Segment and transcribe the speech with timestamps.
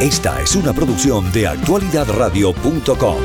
[0.00, 3.16] Esta es una producción de actualidadradio.com.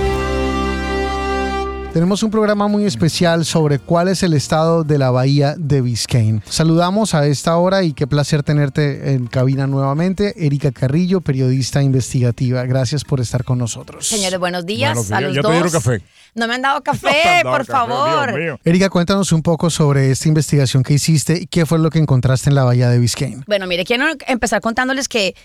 [1.92, 6.42] Tenemos un programa muy especial sobre cuál es el estado de la bahía de Biscayne.
[6.46, 10.34] Saludamos a esta hora y qué placer tenerte en cabina nuevamente.
[10.46, 12.64] Erika Carrillo, periodista investigativa.
[12.64, 14.08] Gracias por estar con nosotros.
[14.08, 14.94] Señores, buenos días.
[14.94, 15.18] Buenos días.
[15.18, 15.52] A los ¿Ya te dos.
[15.52, 16.02] dieron café?
[16.36, 18.30] No me han dado café, No te han dado por café, favor.
[18.30, 18.60] Dios mío.
[18.64, 22.50] Erika, cuéntanos un poco sobre esta investigación que hiciste y qué fue lo que encontraste
[22.50, 23.44] en la bahía de Biscayne.
[23.48, 25.36] Bueno, mire, quiero empezar contándoles que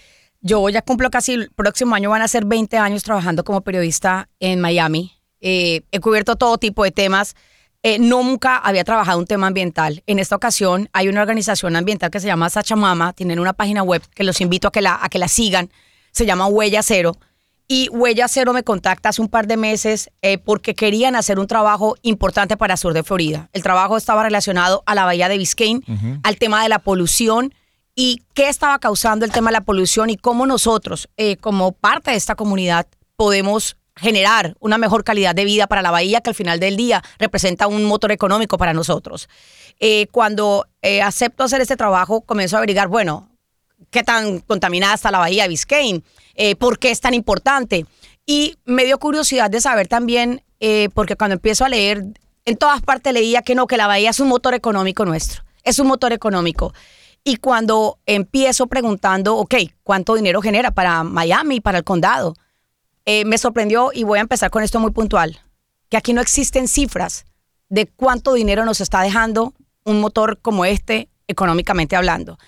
[0.40, 4.28] yo ya cumplo casi el próximo año, van a ser 20 años trabajando como periodista
[4.40, 5.12] en Miami.
[5.40, 7.34] Eh, he cubierto todo tipo de temas.
[7.82, 10.02] Eh, nunca había trabajado un tema ambiental.
[10.06, 14.02] En esta ocasión hay una organización ambiental que se llama Sachamama, tienen una página web
[14.14, 15.70] que los invito a que la, a que la sigan,
[16.10, 17.16] se llama Huella Cero.
[17.68, 21.48] Y Huella Cero me contacta hace un par de meses eh, porque querían hacer un
[21.48, 23.50] trabajo importante para el sur de Florida.
[23.52, 25.82] El trabajo estaba relacionado a la bahía de Biscayne,
[26.22, 27.52] al tema de la polución
[27.96, 32.12] y qué estaba causando el tema de la polución y cómo nosotros, eh, como parte
[32.12, 36.36] de esta comunidad, podemos generar una mejor calidad de vida para la bahía que al
[36.36, 39.28] final del día representa un motor económico para nosotros.
[39.80, 43.28] Eh, cuando eh, acepto hacer este trabajo, comienzo a averiguar, bueno,
[43.90, 46.02] qué tan contaminada está la bahía de Biscayne,
[46.34, 47.86] eh, por qué es tan importante.
[48.26, 52.04] Y me dio curiosidad de saber también, eh, porque cuando empiezo a leer,
[52.44, 55.78] en todas partes leía que no, que la bahía es un motor económico nuestro, es
[55.78, 56.72] un motor económico.
[57.28, 62.36] Y cuando empiezo preguntando, ok, ¿cuánto dinero genera para Miami, para el condado?
[63.04, 65.40] Eh, me sorprendió y voy a empezar con esto muy puntual,
[65.88, 67.24] que aquí no existen cifras
[67.68, 72.38] de cuánto dinero nos está dejando un motor como este, económicamente hablando.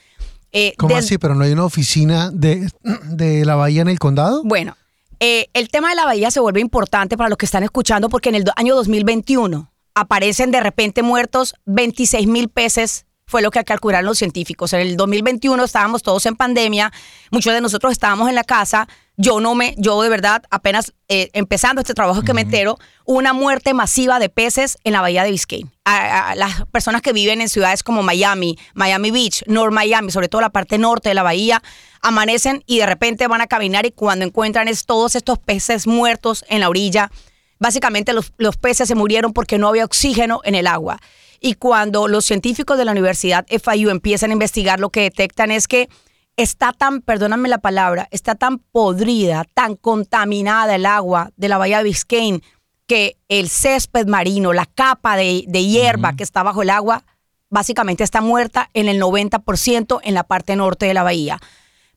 [0.53, 1.19] Eh, ¿Cómo así?
[1.19, 2.71] ¿Pero no hay una oficina de,
[3.11, 4.43] de la bahía en el condado?
[4.45, 4.77] Bueno,
[5.19, 8.29] eh, el tema de la bahía se vuelve importante para los que están escuchando porque
[8.29, 13.06] en el año 2021 aparecen de repente muertos 26 mil peces.
[13.29, 14.73] Fue lo que calcularon los científicos.
[14.73, 16.91] En el 2021 estábamos todos en pandemia,
[17.31, 18.89] muchos de nosotros estábamos en la casa.
[19.19, 23.34] Yo no me, yo de verdad, apenas eh, empezando este trabajo que me entero, una
[23.34, 25.71] muerte masiva de peces en la bahía de Biscayne.
[25.84, 30.28] A, a las personas que viven en ciudades como Miami, Miami Beach, North Miami, sobre
[30.28, 31.62] todo la parte norte de la bahía,
[32.00, 36.47] amanecen y de repente van a caminar y cuando encuentran es todos estos peces muertos
[36.49, 37.10] en la orilla.
[37.59, 40.99] Básicamente los, los peces se murieron porque no había oxígeno en el agua.
[41.41, 45.69] Y cuando los científicos de la Universidad FIU empiezan a investigar, lo que detectan es
[45.69, 45.88] que
[46.37, 51.78] está tan, perdóname la palabra, está tan podrida, tan contaminada el agua de la bahía
[51.78, 52.43] de Biscayne
[52.87, 57.04] que el césped marino, la capa de, de hierba que está bajo el agua,
[57.50, 61.38] básicamente está muerta en el 90% en la parte norte de la bahía.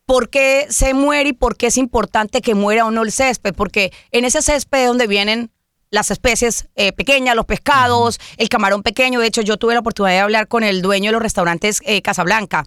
[0.06, 3.53] ¿Por qué se muere y por qué es importante que muera o no el césped?
[3.53, 5.51] Porque en ese césped es donde vienen
[5.91, 9.19] las especies eh, pequeñas, los pescados, el camarón pequeño.
[9.19, 12.02] De hecho, yo tuve la oportunidad de hablar con el dueño de los restaurantes eh,
[12.02, 12.66] Casablanca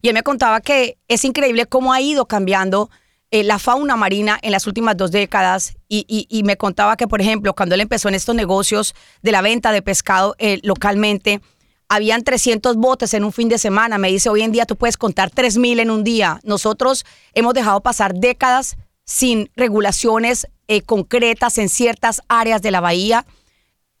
[0.00, 2.88] y él me contaba que es increíble cómo ha ido cambiando
[3.32, 7.06] eh, la fauna marina en las últimas dos décadas y, y- y me contaba que,
[7.06, 11.40] por ejemplo, cuando él empezó en estos negocios de la venta de pescado localmente,
[11.88, 13.98] habían 300 botes en un fin de semana.
[13.98, 16.40] Me dice, hoy en día tú puedes contar 3.000 en un día.
[16.44, 17.04] Nosotros
[17.34, 23.26] hemos dejado pasar décadas sin regulaciones eh, concretas en ciertas áreas de la bahía.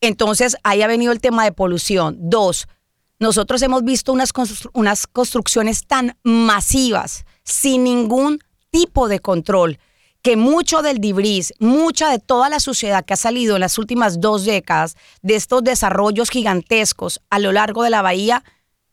[0.00, 2.16] Entonces, ahí ha venido el tema de polución.
[2.20, 2.68] Dos,
[3.18, 4.30] nosotros hemos visto unas,
[4.72, 8.38] unas construcciones tan masivas, sin ningún
[8.70, 9.80] tipo de control,
[10.22, 14.20] que mucho del debris, mucha de toda la suciedad que ha salido en las últimas
[14.20, 18.44] dos décadas de estos desarrollos gigantescos a lo largo de la bahía,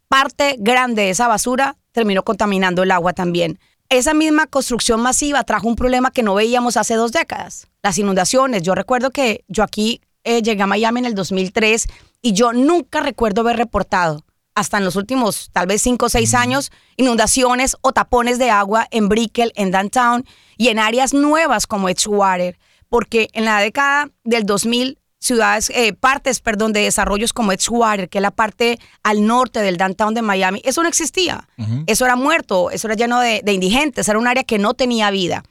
[0.07, 3.59] parte grande de esa basura terminó contaminando el agua también.
[3.89, 8.63] Esa misma construcción masiva trajo un problema que no veíamos hace dos décadas, las inundaciones.
[8.63, 11.87] Yo recuerdo que yo aquí eh, llegué a Miami en el 2003
[12.21, 14.25] y yo nunca recuerdo haber reportado,
[14.55, 18.87] hasta en los últimos tal vez cinco o seis años, inundaciones o tapones de agua
[18.91, 20.25] en Brickell, en Downtown
[20.57, 22.59] y en áreas nuevas como Edgewater,
[22.89, 28.19] porque en la década del 2000 ciudades, eh, partes, perdón, de desarrollos como Edgewater, que
[28.19, 31.47] es la parte al norte del downtown de Miami, eso no existía.
[31.88, 35.09] Eso era muerto, eso era lleno de, de indigentes, era un área que no tenía
[35.11, 35.44] vida.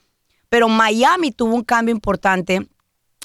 [0.48, 2.66] Pero Miami tuvo un cambio importante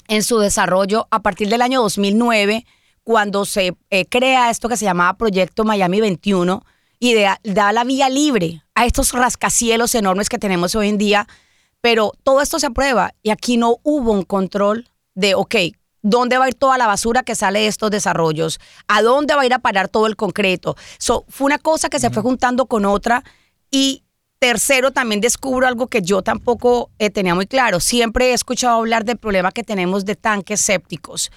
[0.08, 2.66] en su desarrollo a partir del año 2009,
[3.04, 6.64] cuando se eh, crea esto que se llamaba Proyecto Miami 21
[6.98, 11.26] y da, da la vía libre a estos rascacielos enormes que tenemos hoy en día.
[11.80, 15.54] Pero todo esto se aprueba y aquí no hubo un control de, ok,
[16.02, 18.60] ¿dónde va a ir toda la basura que sale de estos desarrollos?
[18.88, 20.76] ¿A dónde va a ir a parar todo el concreto?
[20.98, 23.24] So, fue una cosa que se fue juntando con otra
[23.70, 24.02] y
[24.38, 27.78] tercero, también descubro algo que yo tampoco eh, tenía muy claro.
[27.78, 31.30] Siempre he escuchado hablar del problema que tenemos de tanques sépticos.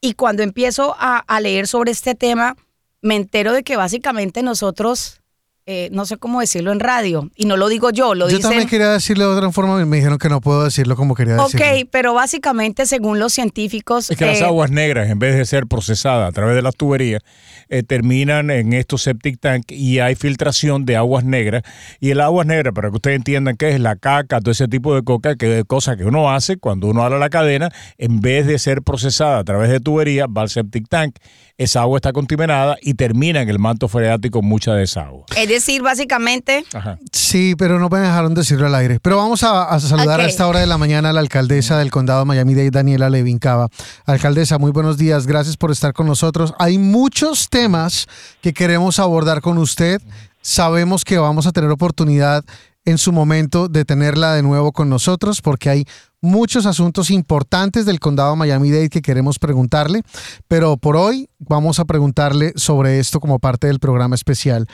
[0.00, 2.56] Y cuando empiezo a, a leer sobre este tema,
[3.02, 5.20] me entero de que básicamente nosotros
[5.68, 8.50] eh, no sé cómo decirlo en radio, y no lo digo yo, lo Yo dicen...
[8.50, 11.54] también quería decirlo de otra forma, me dijeron que no puedo decirlo como quería Ok,
[11.54, 11.88] decirlo.
[11.90, 14.10] pero básicamente según los científicos...
[14.10, 16.76] Es que las eh, aguas negras, en vez de ser procesadas a través de las
[16.76, 17.22] tuberías,
[17.68, 21.64] eh, terminan en estos septic tank y hay filtración de aguas negras.
[21.98, 24.94] Y el agua negra, para que ustedes entiendan qué es la caca, todo ese tipo
[24.94, 28.46] de coca, que es cosa que uno hace cuando uno habla la cadena, en vez
[28.46, 31.16] de ser procesada a través de tuberías, va al septic tank.
[31.58, 35.24] Esa agua está contaminada y termina en el manto freático mucha de esa agua.
[35.38, 36.66] Es decir, básicamente...
[36.74, 36.98] Ajá.
[37.12, 38.98] Sí, pero no me dejaron decirlo al aire.
[39.00, 41.90] Pero vamos a, a saludar a esta hora de la mañana a la alcaldesa del
[41.90, 43.68] condado de Miami-Dade, Daniela Levin Cava.
[44.04, 45.26] Alcaldesa, muy buenos días.
[45.26, 46.52] Gracias por estar con nosotros.
[46.58, 48.06] Hay muchos temas
[48.42, 50.02] que queremos abordar con usted.
[50.42, 52.44] Sabemos que vamos a tener oportunidad
[52.86, 55.84] en su momento de tenerla de nuevo con nosotros porque hay
[56.22, 60.00] muchos asuntos importantes del condado de Miami-Dade que queremos preguntarle,
[60.48, 64.66] pero por hoy vamos a preguntarle sobre esto como parte del programa especial.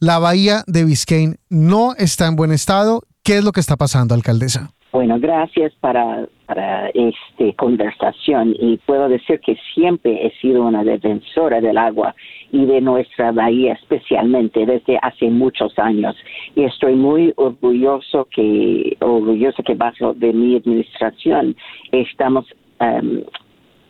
[0.00, 3.02] La bahía de Biscayne no está en buen estado.
[3.22, 4.70] ¿Qué es lo que está pasando, alcaldesa?
[4.92, 11.60] Bueno, gracias para, para esta conversación y puedo decir que siempre he sido una defensora
[11.60, 12.14] del agua
[12.52, 16.16] y de nuestra bahía especialmente desde hace muchos años.
[16.54, 21.56] Y estoy muy orgulloso que orgulloso que bajo de mi administración
[21.92, 22.46] estamos
[22.80, 23.22] em,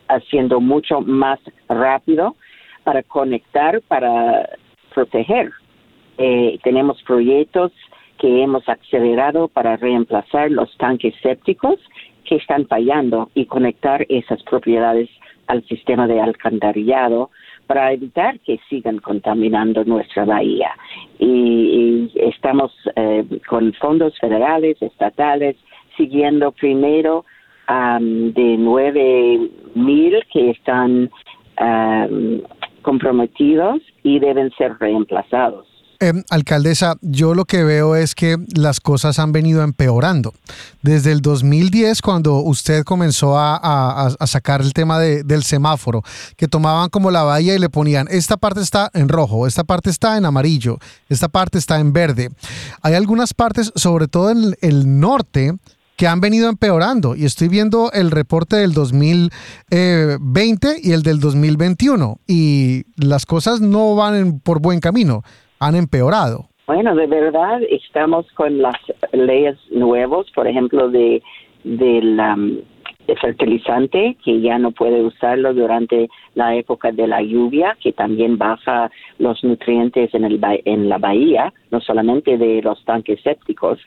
[0.09, 2.37] haciendo mucho más rápido
[2.85, 4.49] para conectar para
[4.95, 5.51] proteger.
[6.19, 7.73] Eh, tenemos proyectos
[8.19, 11.79] que hemos acelerado para reemplazar los tanques sépticos
[12.25, 15.09] que están fallando y conectar esas propiedades
[15.47, 17.31] al sistema de alcantarillado
[17.71, 20.73] para evitar que sigan contaminando nuestra bahía.
[21.21, 25.55] Y, estamos eh, con fondos federales, estatales,
[25.97, 27.25] siguiendo primero
[27.69, 31.11] am, de nueve mil que están
[31.59, 32.43] am,
[32.83, 35.70] comprometidos y deben ser reemplazados.
[36.03, 40.33] Eh, alcaldesa, yo lo que veo es que las cosas han venido empeorando.
[40.81, 46.03] Desde el 2010, cuando usted comenzó a, sacar el tema de- del semáforo,
[46.39, 49.91] que tomaban como la bahía y le ponían, esta parte está en rojo, esta parte
[49.91, 50.79] está en amarillo,
[51.11, 52.31] esta parte está en verde.
[52.81, 55.55] Hay algunas partes, sobre todo en el norte,
[55.97, 57.15] que han venido empeorando.
[57.15, 62.19] Y estoy viendo el reporte del 2020 y el del 2021.
[62.27, 65.23] Y las cosas no van por buen camino,
[65.61, 66.47] han empeorado.
[66.67, 68.77] Bueno, de verdad estamos con las
[69.13, 71.23] leyes nuevas, por ejemplo, de
[71.63, 72.59] del um,
[73.21, 78.91] fertilizante que ya no puede usarlo durante la época de la lluvia, que también baja
[79.19, 83.79] los nutrientes en el en la bahía, no solamente de los tanques sépticos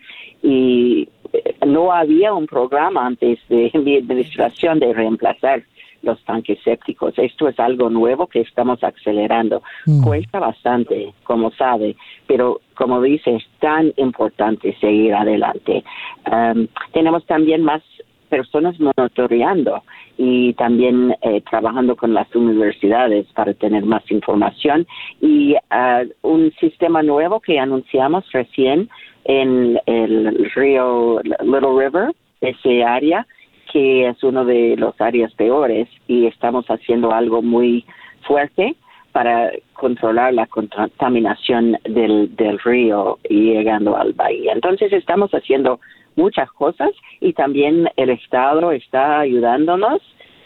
[0.43, 5.63] y eh, no había un programa antes de mi administración de reemplazar
[6.03, 7.17] los tanques sépticos.
[7.17, 9.63] Esto es algo nuevo que estamos acelerando.
[9.85, 10.03] Mm.
[10.03, 11.95] Cuesta bastante, como sabe,
[12.27, 15.83] pero como dice, es tan importante seguir adelante.
[16.31, 17.81] Um, tenemos también más
[18.29, 19.83] personas monitoreando
[20.17, 24.88] y también eh, trabajando con las universidades para tener más información
[25.21, 28.89] y ah, un sistema nuevo que anunciamos recién
[29.25, 33.27] en el río Little River, ese área,
[33.73, 37.83] que es uno de los áreas peores y estamos haciendo algo muy
[38.21, 38.75] fuerte
[39.11, 44.53] para controlar la contaminación del, del río y llegando al bahía.
[44.53, 45.79] Entonces estamos haciendo
[46.15, 50.01] muchas cosas y también el Estado está ayudándonos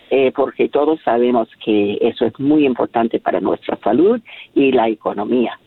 [0.09, 4.21] eh, porque todos sabemos que eso es muy importante para nuestra salud
[4.55, 5.59] y la economía.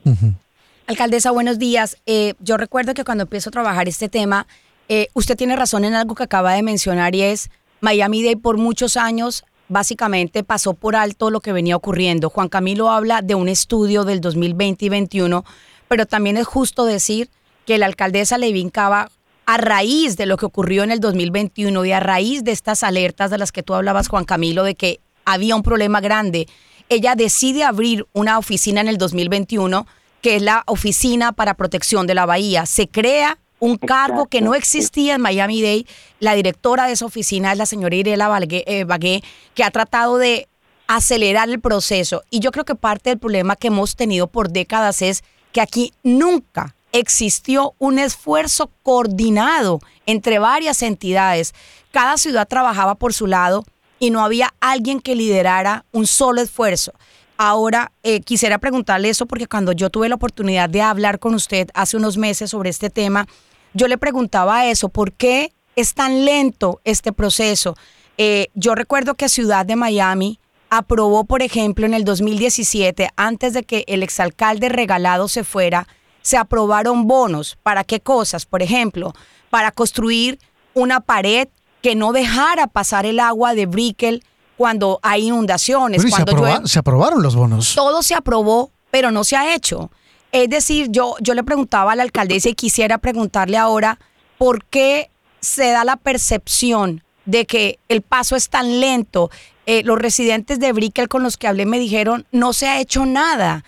[0.86, 2.00] Alcaldesa, buenos días.
[2.06, 4.46] Eh, yo recuerdo que cuando empiezo a trabajar este tema,
[4.92, 7.48] eh, usted tiene razón en algo que acaba de mencionar y es
[7.80, 12.28] Miami Day por muchos años básicamente pasó por alto lo que venía ocurriendo.
[12.28, 15.44] Juan Camilo habla de un estudio del 2020 y 21,
[15.86, 17.30] pero también es justo decir
[17.66, 19.12] que la alcaldesa Levin Cava,
[19.46, 23.30] a raíz de lo que ocurrió en el 2021 y a raíz de estas alertas
[23.30, 26.48] de las que tú hablabas, Juan Camilo, de que había un problema grande,
[26.88, 29.86] ella decide abrir una oficina en el 2021
[30.20, 32.66] que es la Oficina para Protección de la Bahía.
[32.66, 35.86] Se crea un cargo que no existía en Miami Dade.
[36.18, 39.22] La directora de esa oficina es la señora Irela eh, Bagué,
[39.54, 40.48] que ha tratado de
[40.88, 42.24] acelerar el proceso.
[42.30, 45.92] Y yo creo que parte del problema que hemos tenido por décadas es que aquí
[46.02, 51.54] nunca existió un esfuerzo coordinado entre varias entidades.
[51.92, 53.64] Cada ciudad trabajaba por su lado
[54.00, 56.92] y no había alguien que liderara un solo esfuerzo.
[57.36, 61.68] Ahora, eh, quisiera preguntarle eso porque cuando yo tuve la oportunidad de hablar con usted
[61.72, 63.26] hace unos meses sobre este tema,
[63.74, 67.76] yo le preguntaba eso, ¿por qué es tan lento este proceso?
[68.18, 73.62] Eh, yo recuerdo que Ciudad de Miami aprobó, por ejemplo, en el 2017, antes de
[73.64, 75.86] que el exalcalde regalado se fuera,
[76.22, 77.56] se aprobaron bonos.
[77.62, 78.46] ¿Para qué cosas?
[78.46, 79.14] Por ejemplo,
[79.48, 80.38] para construir
[80.74, 81.48] una pared
[81.82, 84.22] que no dejara pasar el agua de Brickell
[84.56, 85.98] cuando hay inundaciones.
[85.98, 86.68] Pero y se, cuando aproba- llueve.
[86.68, 87.74] se aprobaron los bonos.
[87.74, 89.90] Todo se aprobó, pero no se ha hecho.
[90.32, 93.98] Es decir, yo, yo le preguntaba a la alcaldesa y quisiera preguntarle ahora
[94.38, 95.10] por qué
[95.40, 99.30] se da la percepción de que el paso es tan lento.
[99.66, 103.06] Eh, los residentes de Brickell con los que hablé me dijeron, no se ha hecho
[103.06, 103.64] nada.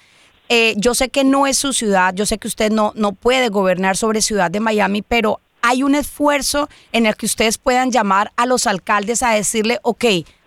[0.48, 3.48] Eh, yo sé que no es su ciudad, yo sé que usted no, no puede
[3.48, 8.32] gobernar sobre Ciudad de Miami, pero hay un esfuerzo en el que ustedes puedan llamar
[8.36, 10.04] a los alcaldes a decirle, ok,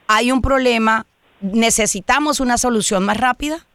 [0.07, 1.07] hay un problema,
[1.41, 3.65] necesitamos una solución más rápida.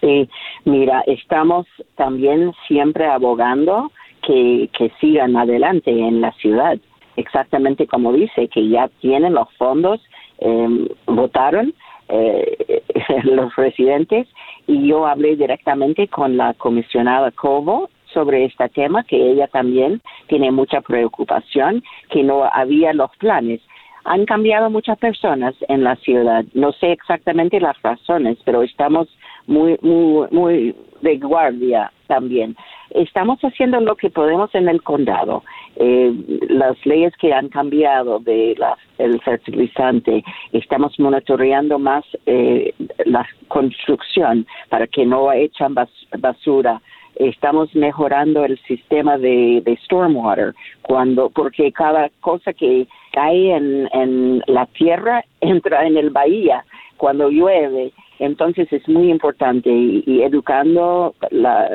[0.00, 0.28] Sí,
[0.64, 1.66] mira, estamos
[1.96, 3.92] también siempre abogando
[4.22, 6.78] que, que sigan adelante en la ciudad,
[7.16, 10.00] exactamente como dice, que ya tienen los fondos,
[10.38, 11.74] eh, votaron
[12.08, 12.82] eh,
[13.24, 14.26] los residentes
[14.66, 20.50] y yo hablé directamente con la comisionada Cobo sobre este tema, que ella también tiene
[20.50, 23.60] mucha preocupación, que no había los planes.
[24.04, 26.44] Han cambiado muchas personas en la ciudad.
[26.54, 29.08] No sé exactamente las razones, pero estamos
[29.46, 32.56] muy, muy, muy de guardia también.
[32.90, 35.44] Estamos haciendo lo que podemos en el condado.
[35.76, 36.12] Eh,
[36.48, 42.74] las leyes que han cambiado de la, el fertilizante, estamos monitoreando más eh,
[43.06, 46.80] la construcción para que no echan bas- basura
[47.16, 54.42] estamos mejorando el sistema de, de stormwater cuando porque cada cosa que cae en, en
[54.46, 56.64] la tierra entra en el bahía
[56.96, 61.70] cuando llueve entonces es muy importante y, educando la,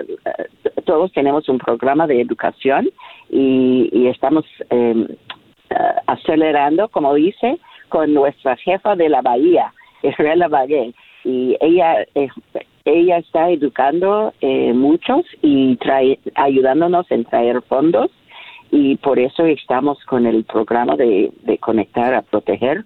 [0.86, 2.90] todos tenemos un programa de educación
[3.30, 5.08] y, estamos eh,
[5.72, 5.76] eh,
[6.06, 7.58] acelerando como dice
[7.90, 9.74] con nuestra jefa de la bahía
[10.04, 12.30] Israela Bagué y ella eh,
[12.86, 18.12] ella está educando eh, muchos y trae, ayudándonos en traer fondos
[18.70, 22.86] y por eso estamos con el programa de conectar a proteger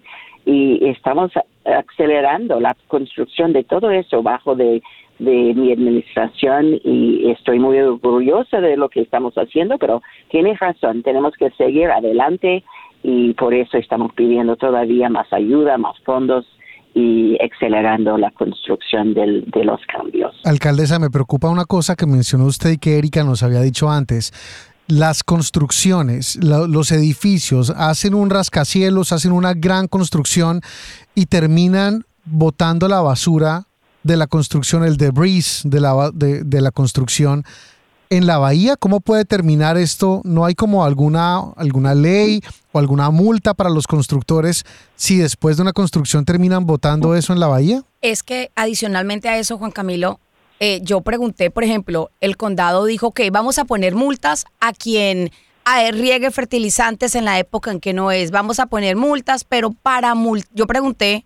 [0.50, 1.30] y estamos
[1.64, 4.82] acelerando la construcción de todo eso bajo de,
[5.20, 11.04] de mi administración y estoy muy orgullosa de lo que estamos haciendo, pero tienes razón,
[11.04, 12.64] tenemos que seguir adelante
[13.04, 16.46] y por eso estamos pidiendo todavía más ayuda, más fondos
[16.94, 20.34] y acelerando la construcción del, de los cambios.
[20.44, 24.32] Alcaldesa, me preocupa una cosa que mencionó usted y que Erika nos había dicho antes.
[24.90, 30.62] Las construcciones, los edificios hacen un rascacielos, hacen una gran construcción
[31.14, 33.68] y terminan botando la basura
[34.02, 37.44] de la construcción, el debris de la, de, la construcción
[38.08, 38.74] en la bahía.
[38.76, 40.22] ¿Cómo puede terminar esto?
[40.24, 42.42] ¿No hay como alguna, alguna ley
[42.72, 44.64] o alguna multa para los constructores
[44.96, 47.84] si después de una construcción terminan botando eso en la bahía?
[48.02, 50.18] Es que adicionalmente a eso, Juan Camilo,
[50.60, 55.30] eh, yo pregunté, por ejemplo, el condado dijo que vamos a poner multas a quien
[55.92, 58.30] riegue fertilizantes en la época en que no es.
[58.30, 61.24] Vamos a poner multas, pero para mul yo pregunté,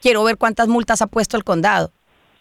[0.00, 1.92] quiero ver cuántas multas ha puesto el condado.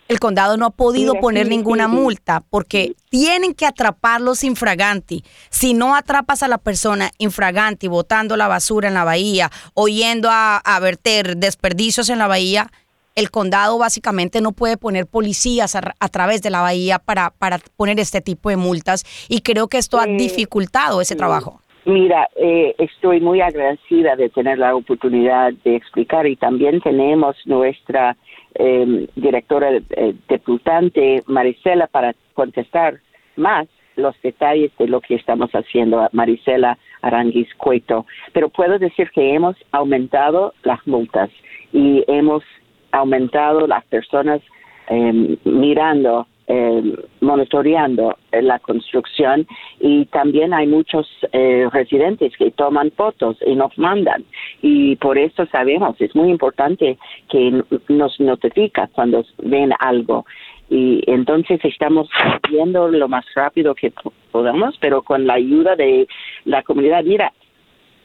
[0.07, 1.97] El condado no ha podido Mira, poner sí, ninguna sí, sí.
[1.97, 5.23] multa porque tienen que atraparlos infraganti.
[5.51, 10.29] Si no atrapas a la persona infraganti botando la basura en la bahía o yendo
[10.31, 12.71] a, a verter desperdicios en la bahía,
[13.19, 17.59] el condado básicamente no puede poner policías a, a través de la bahía para, para
[17.77, 21.61] poner este tipo de multas y creo que esto ha Eh, dificultado ese trabajo.
[21.85, 28.15] Mira, eh, estoy muy agradecida de tener la oportunidad de explicar y también tenemos nuestra
[28.55, 32.99] eh, directora eh, deputante Marisela para contestar
[33.35, 38.05] más los detalles de lo que estamos haciendo, Marisela Aranguis Cueto.
[38.33, 41.29] Pero puedo decir que hemos aumentado las multas
[41.73, 42.43] y hemos
[42.91, 44.41] aumentado las personas
[44.89, 46.81] eh, mirando, eh,
[47.21, 49.45] monitoreando la construcción
[49.79, 54.25] y también hay muchos eh, residentes que toman fotos y nos mandan
[54.61, 56.97] y por eso sabemos, es muy importante
[57.29, 60.25] que nos notifica cuando ven algo
[60.71, 62.09] y entonces estamos
[62.49, 66.07] viendo lo más rápido que po- podamos, pero con la ayuda de
[66.45, 67.03] la comunidad.
[67.03, 67.31] Mira,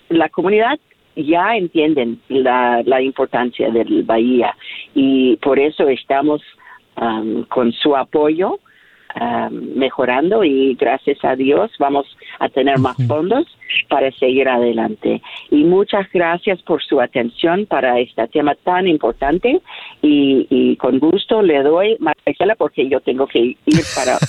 [0.09, 0.79] la comunidad
[1.17, 4.55] ya entienden la, la importancia del Bahía
[4.95, 6.43] y por eso estamos
[7.49, 8.59] con su apoyo
[9.21, 12.07] um, mejorando y gracias a Dios vamos
[12.41, 13.47] a tener más fondos
[13.89, 15.23] para seguir adelante.
[15.51, 19.61] Y muchas gracias por su atención para este tema tan importante
[20.03, 24.19] y, y con gusto le doy, Marcela, porque yo tengo que ir para...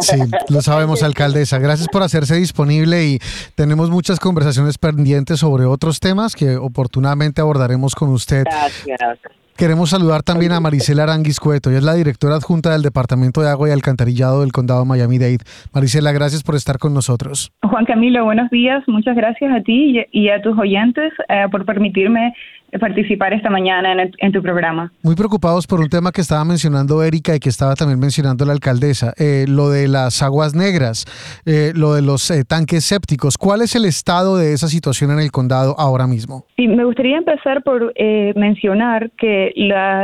[0.00, 0.16] Sí,
[0.48, 1.58] lo sabemos, alcaldesa.
[1.58, 3.18] Gracias por hacerse disponible y
[3.54, 8.44] tenemos muchas conversaciones pendientes sobre otros temas que oportunamente abordaremos con usted.
[8.44, 9.41] Gracias.
[9.62, 13.48] Queremos saludar también a Marisela Aranguis Cueto, ella es la directora adjunta del Departamento de
[13.48, 15.38] Agua y Alcantarillado del Condado Miami-Dade.
[15.72, 17.52] Marisela, gracias por estar con nosotros.
[17.62, 18.82] Juan Camilo, buenos días.
[18.88, 22.34] Muchas gracias a ti y a tus oyentes eh, por permitirme
[22.80, 24.92] participar esta mañana en, tu programa.
[25.02, 28.52] Muy preocupados por un tema que estaba mencionando Erika y que estaba también mencionando la
[28.52, 31.04] alcaldesa, eh, lo de las aguas negras,
[31.46, 33.36] eh, lo de los tanques sépticos.
[33.36, 36.44] ¿Cuál es el estado de esa situación en el condado ahora mismo?
[36.56, 37.92] Sí, me gustaría empezar por
[38.36, 39.52] mencionar que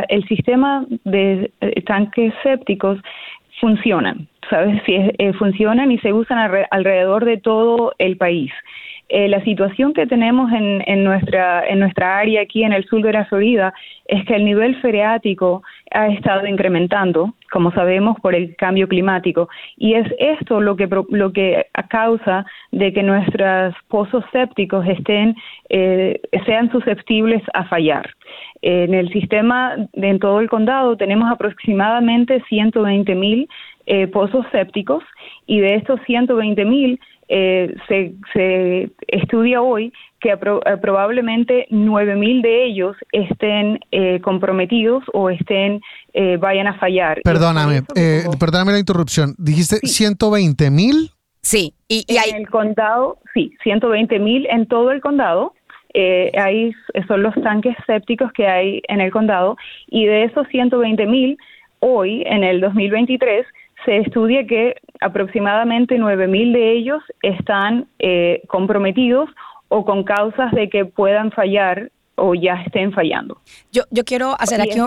[0.09, 2.99] el sistema de eh, tanques sépticos
[3.61, 4.81] funcionan, ¿sabes?
[4.87, 6.39] Si eh, funcionan y se usan
[6.71, 8.53] alrededor de todo el país.
[9.11, 13.03] Eh, la situación que tenemos en, en, nuestra, en nuestra área aquí en el sur
[13.03, 13.73] de la Florida
[14.07, 15.63] es que el nivel freático
[15.93, 19.49] ha estado incrementando, como sabemos, por el cambio climático.
[19.79, 25.35] Y es esto lo que, lo que causa de que nuestros pozos sépticos estén,
[25.71, 28.11] eh, sean susceptibles a fallar.
[28.61, 33.49] En el sistema, en todo el condado, tenemos aproximadamente 120 mil
[33.87, 35.03] eh, pozos sépticos
[35.47, 42.65] y de estos 120 mil eh, se, se, estudia hoy que eh, probablemente 9.000 de
[42.65, 45.81] ellos estén eh, comprometidos o estén
[46.41, 47.21] vayan a fallar.
[47.23, 47.83] Perdóname,
[48.41, 49.37] perdóname la interrupción.
[49.39, 51.11] ¿Dijiste 120 mil?
[51.43, 55.55] Sí, y, en el condado, sí, 120 mil en todo el condado.
[55.95, 56.73] ahí
[57.07, 59.57] son los tanques sépticos que hay en el condado
[59.87, 61.39] y de esos 120 mil,
[61.79, 63.47] hoy, en el 2023,
[63.85, 69.29] se estudia que aproximadamente 9.000 de ellos están eh, comprometidos
[69.69, 73.41] o con causas de que puedan fallar o ya estén fallando.
[73.71, 74.79] Yo, yo quiero hacer aquí,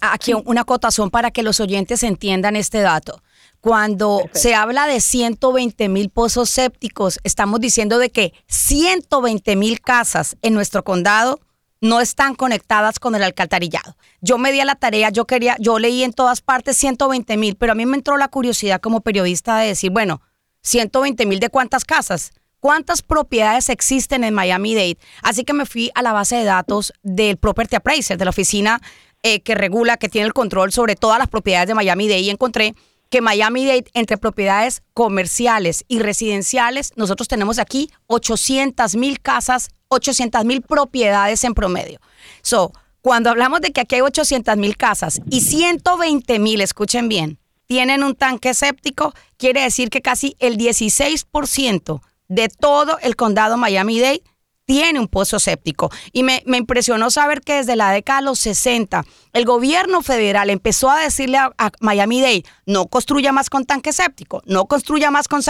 [0.00, 3.22] aquí una acotación para que los oyentes entiendan este dato.
[3.60, 10.36] Cuando se habla de 120 mil pozos sépticos, estamos diciendo de que 120 mil casas
[10.42, 11.40] en nuestro condado
[11.80, 13.96] no están conectadas con el alcantarillado.
[14.20, 17.56] Yo me di a la tarea, yo quería, yo leí en todas partes 120 mil,
[17.56, 20.20] pero a mí me entró la curiosidad como periodista de decir, bueno,
[20.62, 24.98] 120 mil de cuántas casas, cuántas propiedades existen en Miami-Dade.
[25.22, 28.80] Así que me fui a la base de datos del Property Appraiser, de la oficina
[29.22, 32.74] eh, que regula, que tiene el control sobre todas las propiedades de Miami-Dade y encontré
[33.08, 40.62] que Miami-Dade, entre propiedades comerciales y residenciales, nosotros tenemos aquí 800 mil casas 800 mil
[40.62, 42.00] propiedades en promedio.
[42.42, 42.72] So,
[43.02, 48.02] cuando hablamos de que aquí hay 800 mil casas y 120 mil, escuchen bien, tienen
[48.02, 54.22] un tanque séptico, quiere decir que casi el 16% de todo el condado Miami-Dade
[54.70, 55.90] tiene un pozo séptico.
[56.12, 60.88] Y me, impresionó saber que desde la década de los 60 el gobierno federal empezó
[60.90, 65.40] a decirle a, Miami-Dade, no construya más con tanque séptico, no construya más con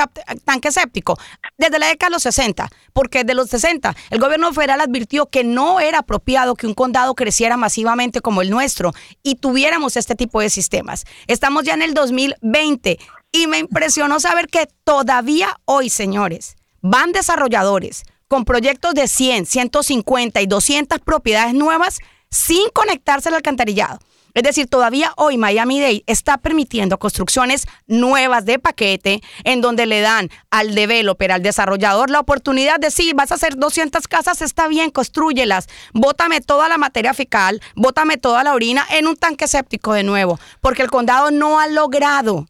[0.47, 1.19] tanque séptico.
[1.59, 5.45] Desde la década de los 60, porque desde los 60 el gobierno federal advirtió que
[5.45, 10.41] no era apropiado que un condado creciera masivamente como el nuestro y tuviéramos este tipo
[10.41, 11.05] de sistemas.
[11.27, 12.99] Estamos ya en el 2020
[13.33, 20.41] y me impresionó saber que todavía hoy, señores, van desarrolladores con proyectos de 100, 150
[20.41, 21.99] y 200 propiedades nuevas
[22.31, 23.99] sin conectarse al alcantarillado.
[24.35, 30.31] Es decir, todavía hoy Miami-Dade está permitiendo construcciones nuevas de paquete en donde le dan
[30.49, 34.93] al developer, al desarrollador, la oportunidad de sí, vas a hacer 200 casas, está bien,
[34.93, 40.05] construyelas, bótame toda la materia fecal, bótame toda la orina en un tanque séptico de
[40.05, 42.47] nuevo, porque el condado no ha logrado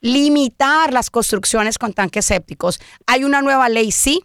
[0.00, 2.80] limitar las construcciones con tanques sépticos.
[3.06, 4.24] Hay una nueva ley, sí,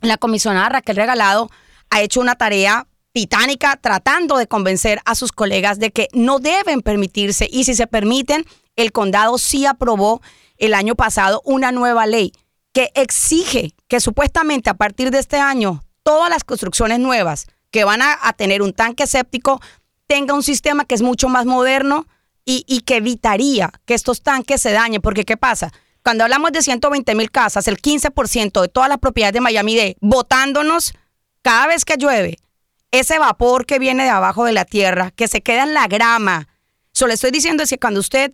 [0.00, 1.50] la comisionada Raquel Regalado
[1.90, 6.82] ha hecho una tarea titánica tratando de convencer a sus colegas de que no deben
[6.82, 8.44] permitirse y si se permiten,
[8.76, 10.20] el condado sí aprobó
[10.56, 12.32] el año pasado una nueva ley
[12.72, 18.02] que exige que supuestamente a partir de este año todas las construcciones nuevas que van
[18.02, 19.60] a, tener un tanque séptico
[20.06, 22.06] tengan un sistema que es mucho más moderno
[22.50, 25.02] y que evitaría que estos tanques se dañen.
[25.02, 25.70] Porque ¿qué pasa?
[26.08, 30.94] Cuando hablamos de 120 mil casas, el 15% de todas las propiedades de Miami-Dade botándonos
[31.42, 32.38] cada vez que llueve,
[32.90, 36.48] ese vapor que viene de abajo de la tierra, que se queda en la grama.
[36.94, 38.32] Solo estoy diciendo es que cuando usted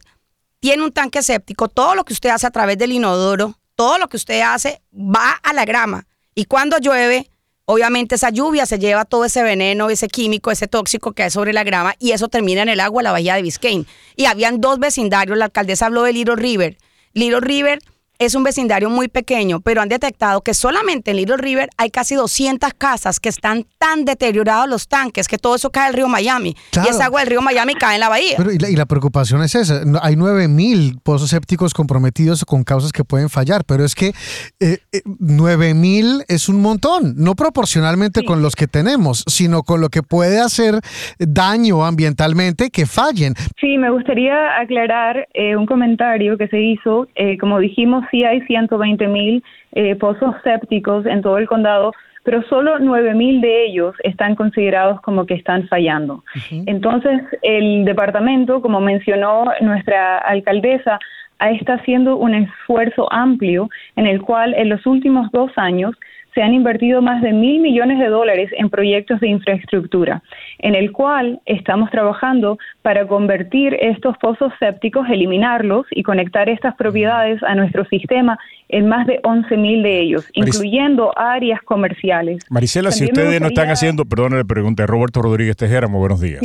[0.61, 4.09] tiene un tanque séptico, todo lo que usted hace a través del inodoro, todo lo
[4.09, 6.07] que usted hace va a la grama.
[6.33, 7.29] Y cuando llueve,
[7.65, 11.53] obviamente esa lluvia se lleva todo ese veneno, ese químico, ese tóxico que hay sobre
[11.53, 13.85] la grama y eso termina en el agua, la bahía de Biscayne.
[14.15, 16.79] Y habían dos vecindarios, la alcaldesa habló de Little River
[17.15, 17.79] Little River
[18.19, 22.15] es un vecindario muy pequeño, pero han detectado que solamente en Little River hay casi
[22.15, 26.57] 200 casas que están tan deteriorados los tanques que todo eso cae al río Miami.
[26.73, 28.37] Y esa agua del río Miami cae en la bahía.
[28.69, 29.83] y, la, preocupación es esa.
[30.03, 34.13] Hay 9.000 pozos sépticos comprometidos con causas que pueden fallar, pero es que
[34.61, 39.89] eh, 9.000 eh, es un montón, no proporcionalmente con los que tenemos, sino con lo
[39.89, 40.81] que puede hacer
[41.19, 43.35] daño ambientalmente que fallen.
[43.61, 47.07] Sí, me gustaría aclarar eh, un comentario que se hizo.
[47.15, 51.93] Eh, como dijimos, sí hay 120 mil eh, pozos sépticos en todo el condado,
[52.25, 56.25] pero solo 9 mil de ellos están considerados como que están fallando.
[56.51, 60.99] Entonces, el departamento, como mencionó nuestra alcaldesa,
[61.41, 65.95] está haciendo un esfuerzo amplio en el cual en los últimos dos años
[66.35, 70.23] se han invertido más de mil millones de dólares en proyectos de infraestructura,
[70.59, 77.43] en el cual estamos trabajando para convertir estos pozos sépticos, eliminarlos y conectar estas propiedades
[77.43, 82.45] a nuestro sistema en más de 11 mil de ellos, incluyendo áreas comerciales.
[82.51, 86.43] Marisela, si ustedes no están haciendo, perdón, le pregunté, Roberto Rodríguez Tejera, muy buenos días.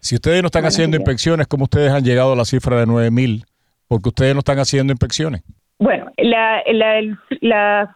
[0.00, 3.10] Si ustedes no están haciendo inspecciones, ¿cómo ustedes han llegado a la cifra de 9
[3.10, 3.44] mil?
[3.86, 5.42] Porque ustedes no están haciendo inspecciones.
[5.82, 6.62] Bueno, la,
[7.40, 7.90] la,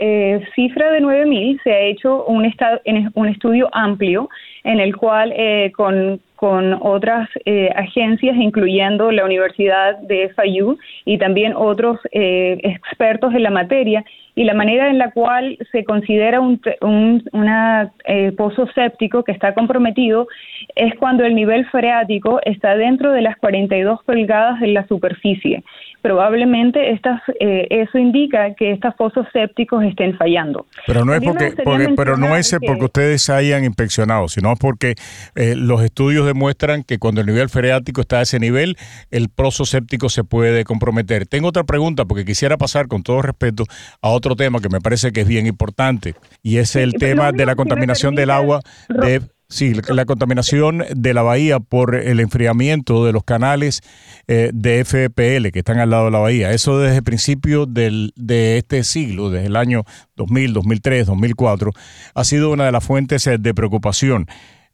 [0.00, 2.80] eh, cifra de 9.000 se ha hecho un, estado,
[3.14, 4.28] un estudio amplio
[4.64, 11.16] en el cual eh, con, con, otras eh, agencias, incluyendo la Universidad de FIU y
[11.18, 16.60] también otros expertos en la materia, y la manera en la cual se considera un,
[16.80, 17.92] un una,
[18.36, 20.26] pozo séptico que está comprometido
[20.74, 25.62] es cuando el nivel freático está dentro de las 42 pulgadas de la superficie
[26.08, 30.64] probablemente estas, eh, eso indica que estos pozos sépticos estén fallando.
[30.86, 31.54] Pero no es porque,
[31.94, 34.94] pero no es porque ustedes hayan inspeccionado, sino porque
[35.34, 38.78] eh, los estudios demuestran que cuando el nivel freático está a ese nivel,
[39.10, 41.26] el pozo séptico se puede comprometer.
[41.26, 43.64] Tengo otra pregunta porque quisiera pasar con todo respeto
[44.00, 47.44] a otro tema que me parece que es bien importante y es el tema de
[47.44, 53.12] la contaminación del agua de Sí, la contaminación de la bahía por el enfriamiento de
[53.14, 53.80] los canales
[54.26, 56.52] eh, de FPL que están al lado de la bahía.
[56.52, 59.84] Eso desde el principio del, de este siglo, desde el año
[60.16, 61.70] 2000, 2003, 2004,
[62.14, 64.26] ha sido una de las fuentes eh, de preocupación.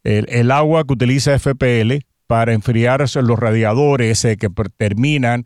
[0.03, 1.93] El, agua que utiliza FPL
[2.27, 5.43] para enfriar los radiadores eh, que terminan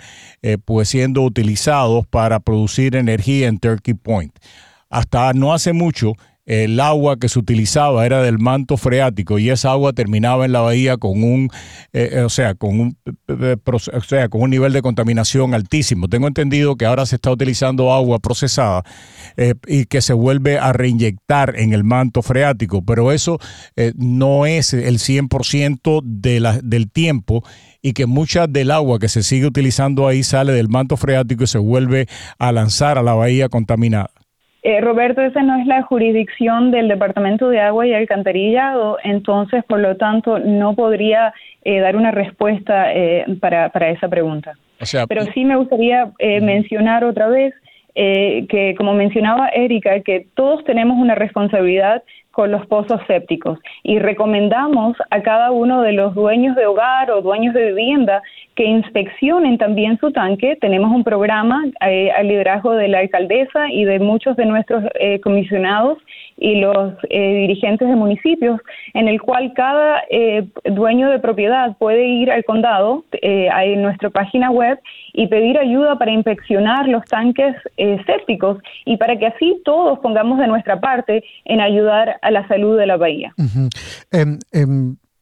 [0.65, 4.33] pues siendo utilizados para producir energía en Turkey Point.
[4.89, 6.15] Hasta no hace mucho,
[6.49, 10.62] el agua que se utilizaba era del manto freático y esa agua terminaba en la
[10.62, 11.51] bahía con un,
[11.93, 16.07] eh, eh, o sea, con un, eh, o sea, con un nivel de contaminación altísimo.
[16.07, 18.83] Tengo entendido que ahora se está utilizando agua procesada
[19.67, 23.39] y que se vuelve a reinyectar en el manto freático, pero eso
[23.95, 27.43] no es el 100% de del tiempo
[27.81, 31.47] y que mucha del agua que se sigue utilizando ahí sale del manto freático y
[31.47, 32.07] se vuelve
[32.39, 34.09] a lanzar a la bahía contaminada.
[34.62, 39.80] Eh, Roberto, esa no es la jurisdicción del Departamento de Agua y Alcantarillado, entonces, por
[39.80, 44.54] lo tanto, no podría eh, dar una respuesta eh, para, para, esa pregunta.
[45.08, 46.10] Pero sí me gustaría
[46.41, 47.54] mencionar otra vez
[47.93, 52.02] que, como mencionaba Erika, que todos tenemos una responsabilidad
[52.39, 57.21] con los pozos sépticos y recomendamos a cada uno de los dueños de hogar o
[57.21, 58.23] dueños de vivienda
[58.56, 60.56] que inspeccionen también su tanque.
[60.56, 65.19] Tenemos un programa eh, al liderazgo de la alcaldesa y de muchos de nuestros eh,
[65.19, 65.97] comisionados
[66.39, 68.60] y los eh, dirigentes de municipios,
[68.93, 74.10] en el cual cada eh, dueño de propiedad puede ir al condado, eh, en nuestra
[74.10, 74.80] página web,
[75.13, 77.56] y pedir ayuda para inspeccionar los tanques
[78.06, 82.78] sépticos y para que así todos pongamos de nuestra parte en ayudar a la salud
[82.78, 83.34] de la bahía.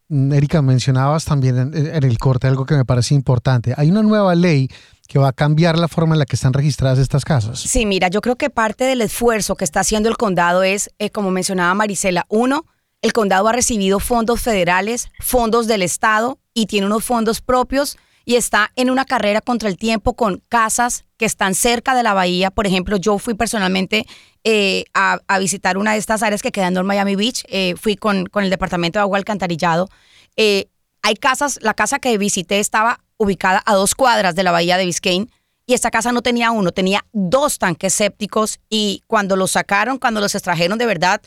[0.10, 3.74] Erika, mencionabas también en, el corte algo que me parece importante.
[3.76, 4.70] Hay una nueva ley
[5.08, 7.60] que va a cambiar la forma en la que están registradas estas casas.
[7.60, 11.10] Sí, mira, yo creo que parte del esfuerzo que está haciendo el condado es, eh,
[11.10, 12.66] como mencionaba Marisela, uno,
[13.02, 18.36] el condado ha recibido fondos federales, fondos del Estado y tiene unos fondos propios y
[18.36, 22.52] está en una carrera contra el tiempo con casas que están cerca de la bahía.
[22.52, 24.06] Por ejemplo, yo fui personalmente
[24.44, 27.46] eh, a, visitar una de estas áreas que quedan en Miami Beach.
[27.48, 29.88] Eh, fui con, con, el Departamento de Agua Alcantarillado.
[30.36, 34.86] hay casas, la casa que visité estaba ubicada a dos cuadras de la bahía de
[34.86, 35.30] Biscayne.
[35.66, 40.20] Y esta casa no tenía uno, tenía dos tanques sépticos y cuando los sacaron, cuando
[40.20, 41.22] los extrajeron de verdad,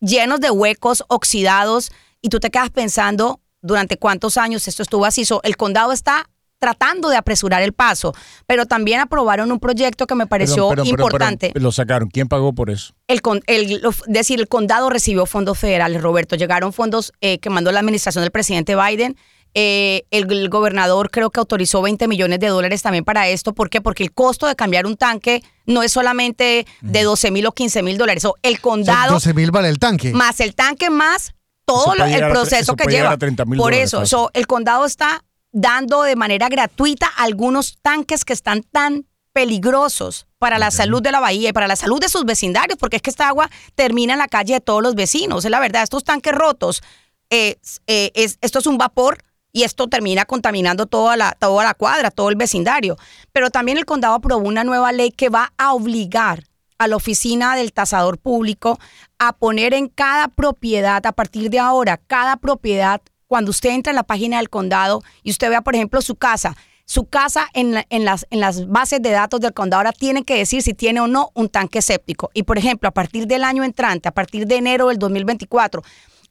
[0.00, 5.24] llenos de huecos, oxidados, y tú te quedas pensando durante cuántos años esto estuvo así.
[5.44, 6.28] el condado está
[6.62, 8.14] tratando de apresurar el paso,
[8.46, 11.50] pero también aprobaron un proyecto que me pareció importante.
[11.56, 12.94] lo sacaron, ¿quién pagó por eso?
[13.08, 16.36] El, el, decir, el condado recibió fondos federales, Roberto.
[16.36, 19.16] Llegaron fondos eh, que mandó la administración del presidente Biden
[19.54, 23.52] Eh, el, gobernador creo que autorizó 20 millones de dólares también para esto.
[23.52, 23.80] ¿Por qué?
[23.80, 27.82] Porque el costo de cambiar un tanque no es solamente de 12 mil o 15
[27.82, 28.24] mil dólares.
[28.24, 29.14] O el condado.
[29.14, 30.12] 12 mil vale el tanque.
[30.12, 33.18] Más el tanque, más todo el proceso que lleva.
[33.56, 40.26] Por eso, el condado está dando de manera gratuita algunos tanques que están tan peligrosos
[40.38, 43.02] para la salud de la bahía y para la salud de sus vecindarios, porque es
[43.02, 45.44] que esta agua termina en la calle de todos los vecinos.
[45.44, 46.82] Es la verdad, estos tanques rotos,
[47.30, 49.18] eh, eh, es, esto es un vapor
[49.52, 52.96] y esto termina contaminando toda la, toda la cuadra, todo el vecindario.
[53.32, 56.44] Pero también el condado aprobó una nueva ley que va a obligar
[56.78, 58.78] a la oficina del tasador público
[59.18, 63.00] a poner en cada propiedad, a partir de ahora, cada propiedad,
[63.32, 66.54] cuando usted entra en la página del condado y usted vea, por ejemplo, su casa,
[66.84, 67.72] su casa en,
[68.04, 68.26] las,
[68.68, 71.80] bases de datos del condado ahora tiene que decir si tiene o no un tanque
[71.80, 72.30] séptico.
[72.34, 75.82] Y, por ejemplo, a partir del año entrante, a partir de enero del 2024,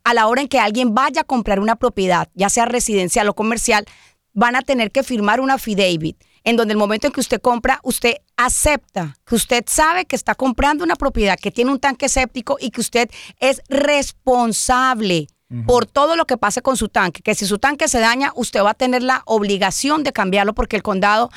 [0.03, 3.33] a la hora en que alguien vaya a comprar una propiedad, ya sea residencial o
[3.33, 3.85] comercial,
[4.33, 7.79] van a tener que firmar una affidavit, en donde el momento en que usted compra,
[7.81, 12.57] usted acepta que usted sabe que está comprando una propiedad que tiene un tanque séptico
[12.59, 13.09] y que usted
[13.39, 15.29] es responsable
[15.65, 18.63] por todo lo que pase con su tanque, que si su tanque se daña, usted
[18.63, 21.29] va a tener la obligación de cambiarlo porque el condado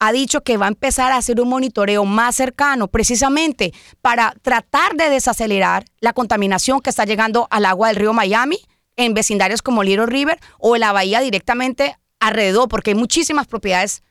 [0.00, 4.96] ha dicho que va a empezar a hacer un monitoreo más cercano, precisamente para tratar
[4.96, 8.58] de desacelerar la contaminación que está llegando al agua del río Miami
[8.96, 14.02] en vecindarios como Little River o la bahía directamente alrededor, porque hay muchísimas propiedades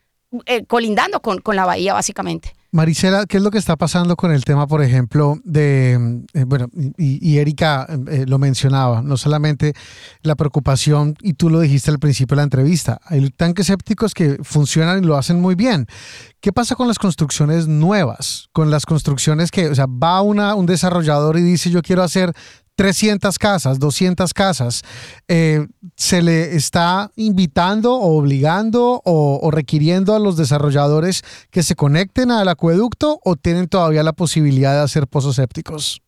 [0.46, 2.54] eh, colindando con, con la bahía, básicamente.
[2.72, 6.68] Marisela, ¿qué es lo que está pasando con el tema, por ejemplo, de, eh, bueno,
[6.96, 9.74] y, Erika eh, lo mencionaba, no solamente
[10.22, 14.38] la preocupación, y tú lo dijiste al principio de la entrevista, hay tanques sépticos que
[14.42, 15.86] funcionan y lo hacen muy bien.
[16.40, 18.48] ¿Qué pasa con las construcciones nuevas?
[18.52, 22.32] Con las construcciones que, o sea, va una, un desarrollador y dice, yo quiero hacer
[22.80, 24.82] 300 casas, 200 casas,
[25.28, 25.66] eh,
[25.96, 31.20] ¿se le está invitando o obligando o, requiriendo a los desarrolladores
[31.52, 36.00] que se conecten al acueducto o tienen todavía la posibilidad de hacer pozos sépticos?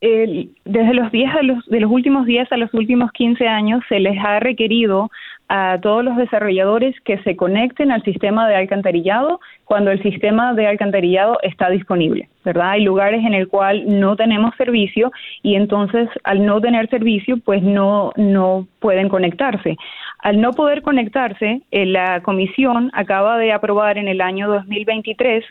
[0.00, 1.30] desde los 10
[1.70, 5.10] de los, últimos 10 a los últimos 15 años se les ha requerido
[5.54, 10.66] a todos los desarrolladores que se conecten al sistema de alcantarillado cuando el sistema de
[10.66, 12.70] alcantarillado está disponible, ¿verdad?
[12.70, 15.12] Hay lugares en el cual no tenemos servicio
[15.42, 19.76] y entonces al no tener servicio pues no no pueden conectarse.
[20.20, 25.44] Al no poder conectarse, eh, la comisión acaba de aprobar en el año 2023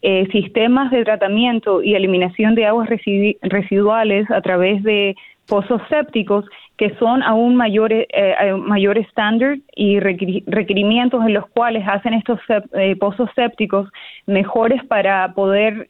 [0.00, 5.14] eh, sistemas de tratamiento y eliminación de aguas residuales a través de
[5.46, 6.44] pozos sépticos
[6.76, 12.40] que son aún mayores eh, mayor estándar y requerimientos en los cuales hacen estos
[12.72, 13.88] eh, pozos sépticos
[14.26, 15.86] mejores para poder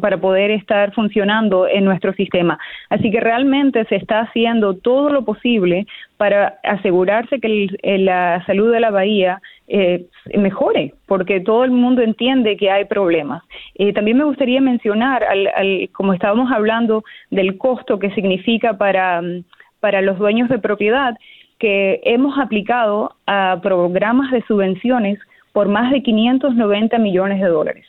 [0.00, 2.58] para poder estar funcionando en nuestro sistema.
[2.88, 8.80] Así que realmente se está haciendo todo lo posible para asegurarse que la salud de
[8.80, 13.42] la bahía eh, mejore, porque todo el mundo entiende que hay problemas.
[13.74, 19.22] Eh, también me gustaría mencionar, al, como estábamos hablando del costo que significa para,
[19.80, 21.16] para los dueños de propiedad,
[21.58, 25.18] que hemos aplicado a programas de subvenciones
[25.52, 27.86] por más de 590 millones de dólares.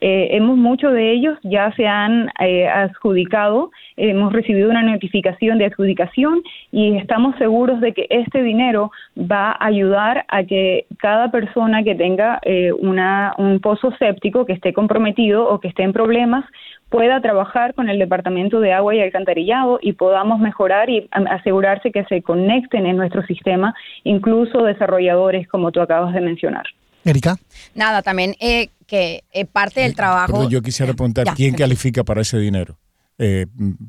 [0.00, 5.66] Eh, hemos muchos de ellos ya se han eh, adjudicado, hemos recibido una notificación de
[5.66, 11.82] adjudicación y estamos seguros de que este dinero va a ayudar a que cada persona
[11.82, 16.46] que tenga eh, una, un pozo séptico que esté comprometido o que esté en problemas
[16.88, 22.04] pueda trabajar con el Departamento de Agua y Alcantarillado y podamos mejorar y asegurarse que
[22.04, 26.64] se conecten en nuestro sistema, incluso desarrolladores como tú acabas de mencionar.
[27.04, 27.38] Erika.
[27.74, 30.48] Nada, también eh, que eh, parte del trabajo...
[30.48, 32.78] yo quisiera preguntar, ¿quién califica para ese dinero?
[33.18, 33.46] Eh,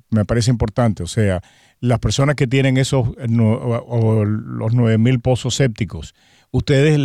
[0.09, 1.41] me parece importante, o sea,
[1.79, 6.13] las personas que tienen esos, o, los 9 mil pozos sépticos,
[6.51, 6.99] ustedes,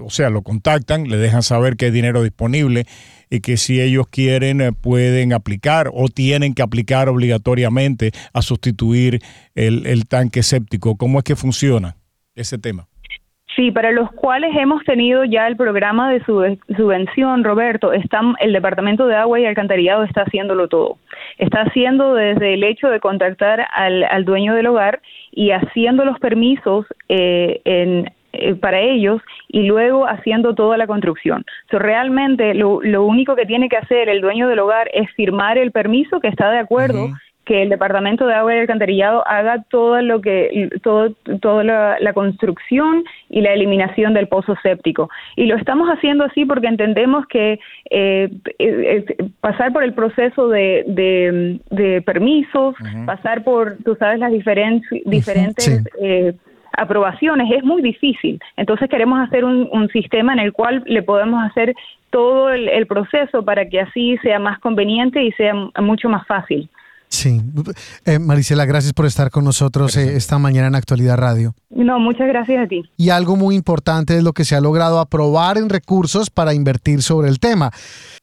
[0.00, 2.86] o sea, lo contactan, le dejan saber que hay dinero disponible
[3.28, 9.22] y que si ellos quieren pueden aplicar o tienen que aplicar obligatoriamente a sustituir
[9.54, 10.96] el, el tanque séptico.
[10.96, 11.96] ¿Cómo es que funciona
[12.34, 12.89] ese tema?
[13.56, 19.16] Sí, para los cuales hemos tenido ya el programa de subvención, Roberto, el Departamento de
[19.16, 20.98] Agua y Alcantarillado está haciéndolo todo.
[21.36, 25.00] Está haciendo desde el hecho de contactar al, dueño del hogar
[25.32, 27.60] y haciendo los permisos eh,
[28.32, 31.44] eh, para ellos y luego haciendo toda la construcción.
[31.70, 36.20] realmente lo, único que tiene que hacer el dueño del hogar es firmar el permiso
[36.20, 37.08] que está de acuerdo
[37.50, 43.02] que el Departamento de Agua y Alcantarillado haga todo lo que todo toda la, construcción
[43.28, 47.58] y la eliminación del pozo séptico y lo estamos haciendo así porque entendemos que
[47.90, 49.04] eh, eh,
[49.40, 50.84] pasar por el proceso de,
[51.70, 56.32] de, permisos pasar por tú sabes las diferentes diferentes eh,
[56.72, 58.40] aprobaciones es muy difícil.
[58.56, 61.74] Entonces queremos hacer un, sistema en el cual le podemos hacer
[62.10, 66.70] todo el, proceso para que así sea más conveniente y sea mucho más fácil.
[67.20, 67.38] Sí.
[68.06, 71.54] Eh, Marisela, gracias por estar con nosotros eh, esta mañana en Actualidad Radio.
[71.68, 72.82] No, muchas gracias a ti.
[72.96, 77.02] Y algo muy importante es lo que se ha logrado aprobar en recursos para invertir
[77.02, 77.72] sobre el tema.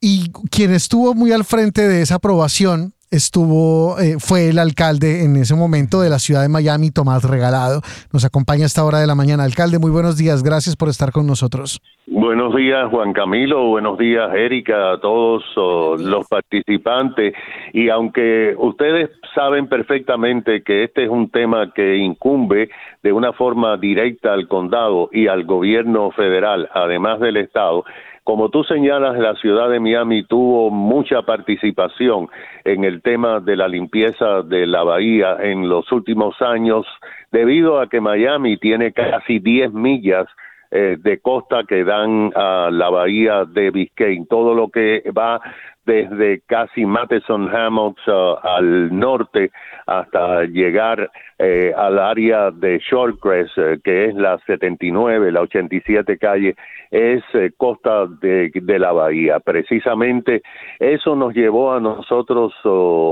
[0.02, 5.36] Y quien estuvo muy al frente de esa aprobación estuvo, eh, fue el alcalde en
[5.36, 7.82] ese momento de la ciudad de Miami, Tomás Regalado.
[8.12, 9.44] Nos acompaña a esta hora de la mañana.
[9.44, 10.44] Alcalde, muy buenos días.
[10.44, 11.80] Gracias por estar con nosotros.
[12.08, 13.68] Buenos días, Juan Camilo.
[13.68, 17.34] Buenos días, Erika, a todos los participantes.
[17.74, 22.70] Y aunque ustedes saben perfectamente que este es un tema que incumbe
[23.04, 27.84] de una forma directa al condado y al gobierno federal, además del Estado,
[28.28, 32.28] como tú señalas, la ciudad de Miami tuvo mucha participación
[32.66, 36.86] en el tema de la limpieza de la bahía en los últimos años,
[37.32, 40.28] debido a que Miami tiene casi 10 millas
[40.72, 44.26] eh, de costa que dan a la bahía de Biscayne.
[44.30, 45.40] Todo lo que va
[45.88, 49.52] desde casi Madison Hammocks uh, al norte
[49.86, 56.56] hasta llegar eh, al área de Shorecrest, eh, que es la 79, la 87 calle,
[56.92, 59.40] es eh, costa de, de, la bahía.
[59.40, 60.42] Precisamente
[60.80, 62.54] eso nos llevó a nosotros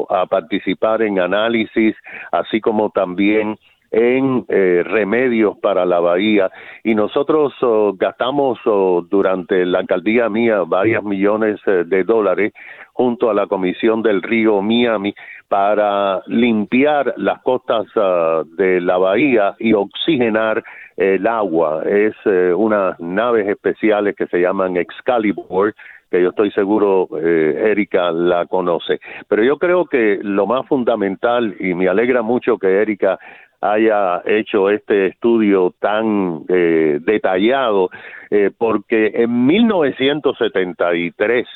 [0.09, 1.95] a participar en análisis,
[2.31, 3.57] así como también
[3.91, 6.49] en eh, remedios para la bahía
[6.83, 12.53] y nosotros oh, gastamos oh, durante la alcaldía mía varios millones eh, de dólares
[12.93, 15.13] junto a la Comisión del Río Miami
[15.47, 20.63] para limpiar las costas ah, de la bahía y oxigenar
[20.97, 21.83] el agua.
[21.85, 25.73] Es eh, unas naves especiales que se llaman Excalibur
[26.09, 28.99] que yo estoy seguro eh, Erika la conoce.
[29.27, 33.19] Pero yo creo que lo más fundamental, y me alegra mucho que Erika
[33.61, 37.89] haya hecho este estudio tan eh, detallado,
[38.29, 41.47] eh, porque en 1973,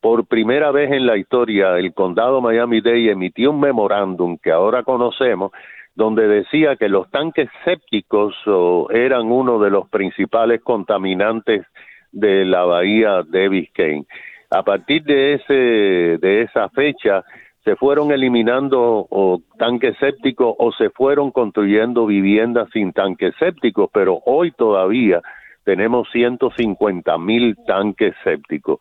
[0.00, 5.52] por primera vez en la historia, el condado Miami-Dade emitió un memorándum que ahora conocemos,
[5.94, 8.34] donde decía que los tanques sépticos
[8.90, 11.66] eran uno de los principales contaminantes
[12.12, 14.06] de la bahía de Biscayne.
[14.50, 17.24] A partir de ese de esa fecha
[17.64, 24.20] se fueron eliminando o, tanques sépticos o se fueron construyendo viviendas sin tanques sépticos, pero
[24.24, 25.20] hoy todavía
[25.64, 28.78] tenemos 150 mil tanques sépticos.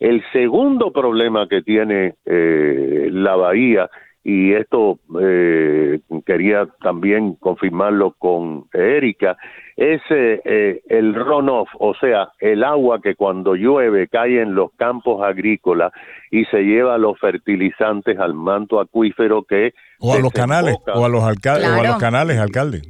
[0.00, 3.90] El segundo problema que tiene eh, la bahía
[4.24, 9.36] y esto eh, quería también confirmarlo con Erika,
[9.76, 15.22] es eh, el runoff, o sea, el agua que cuando llueve cae en los campos
[15.24, 15.92] agrícolas
[16.30, 19.74] y se lleva los fertilizantes al manto acuífero que...
[19.98, 22.82] O a los canales, o a los, alcaldes, o a los canales, alcalde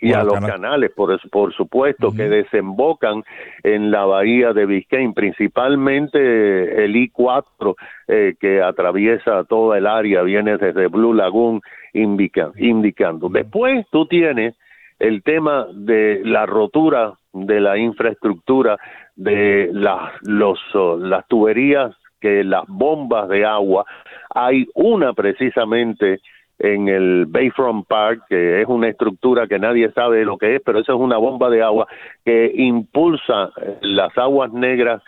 [0.00, 3.22] y a los canales, por, por supuesto, que desembocan
[3.62, 7.74] en la bahía de Biscayne, principalmente el I-4
[8.08, 11.60] eh, que atraviesa toda el área, viene desde Blue Lagoon
[11.92, 13.28] indicando.
[13.28, 14.54] Después tú tienes
[14.98, 18.76] el tema de la rotura de la infraestructura,
[19.16, 20.58] de las, los,
[20.98, 23.84] las tuberías, que las bombas de agua,
[24.28, 26.20] hay una precisamente
[26.60, 30.78] en el Bayfront Park, que es una estructura que nadie sabe lo que es, pero
[30.78, 31.86] eso es una bomba de agua
[32.24, 35.02] que impulsa las aguas negras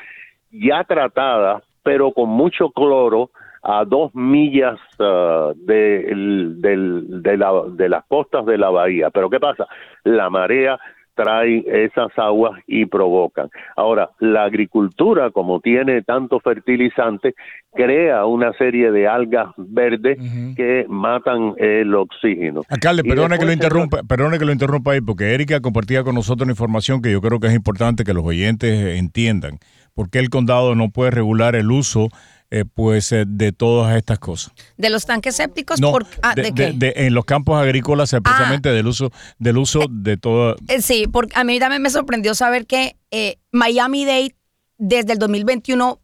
[0.50, 3.30] ya tratadas, pero con mucho cloro
[3.62, 6.12] a dos millas uh, de,
[6.56, 9.10] de, la, de las costas de la bahía.
[9.10, 9.66] Pero ¿qué pasa?
[10.04, 10.78] La marea
[11.14, 13.48] trae esas aguas y provocan.
[13.77, 17.35] Ahora, la agricultura, como tiene tanto fertilizante,
[17.75, 20.18] crea una serie de algas verdes
[20.57, 22.62] que matan el oxígeno.
[22.68, 26.44] Alcalde, perdone que lo interrumpa, perdone que lo interrumpa ahí, porque Erika compartía con nosotros
[26.44, 29.59] una información que yo creo que es importante que los oyentes entiendan.
[29.94, 32.09] ¿Por qué el condado no puede regular el uso
[32.54, 34.52] eh, pues eh, de todas estas cosas.
[34.76, 35.80] De los tanques sépticos,
[36.22, 38.72] ah, de, en los campos agrícolas, especialmente ah.
[38.72, 40.56] del uso del uso de todo.
[40.68, 42.98] Eh, sí, porque a mí también me sorprendió saber que
[43.52, 44.36] Miami Dade
[44.76, 45.98] desde el 2021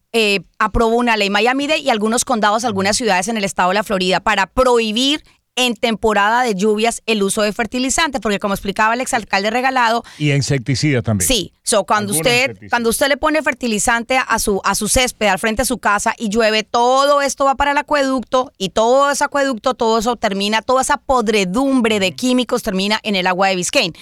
[0.58, 3.82] aprobó una ley, Miami Dade y algunos condados, algunas ciudades en el estado de la
[3.82, 5.22] Florida, para prohibir
[5.59, 10.05] en temporada de lluvias el uso de fertilizantes, porque como explicaba el exalcalde regalado.
[10.16, 11.27] Y insecticidas también.
[11.27, 15.40] Sí, so, cuando usted, cuando usted le pone fertilizante a su, a su césped al
[15.40, 19.25] frente de su casa y llueve, todo esto va para el acueducto y todo ese
[19.25, 23.94] acueducto, todo eso termina, toda esa podredumbre de químicos termina en el agua de Biscayne.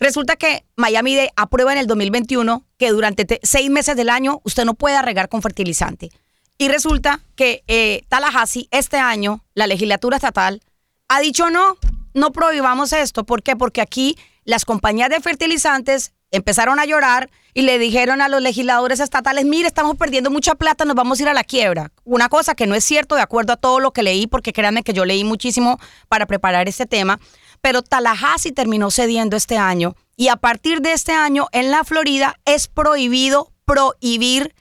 [0.00, 4.64] Resulta que Miami de aprueba en el 2021 que durante seis meses del año usted
[4.64, 6.10] no pueda regar con fertilizante.
[6.58, 10.60] Y resulta que eh, Tallahassee, este año, la legislatura estatal
[11.08, 11.76] ha dicho no,
[12.14, 13.24] no prohibamos esto.
[13.24, 13.56] ¿Por qué?
[13.56, 18.98] Porque aquí las compañías de fertilizantes empezaron a llorar y le dijeron a los legisladores
[18.98, 21.92] estatales, mire, estamos perdiendo mucha plata, nos vamos a ir a la quiebra.
[22.02, 24.82] Una cosa que no es cierto de acuerdo a todo lo que leí, porque créanme
[24.82, 25.78] que yo leí muchísimo
[26.08, 27.20] para preparar este tema,
[27.60, 32.34] pero Tallahassee terminó cediendo este año y a partir de este año en la Florida
[32.44, 34.54] es prohibido prohibir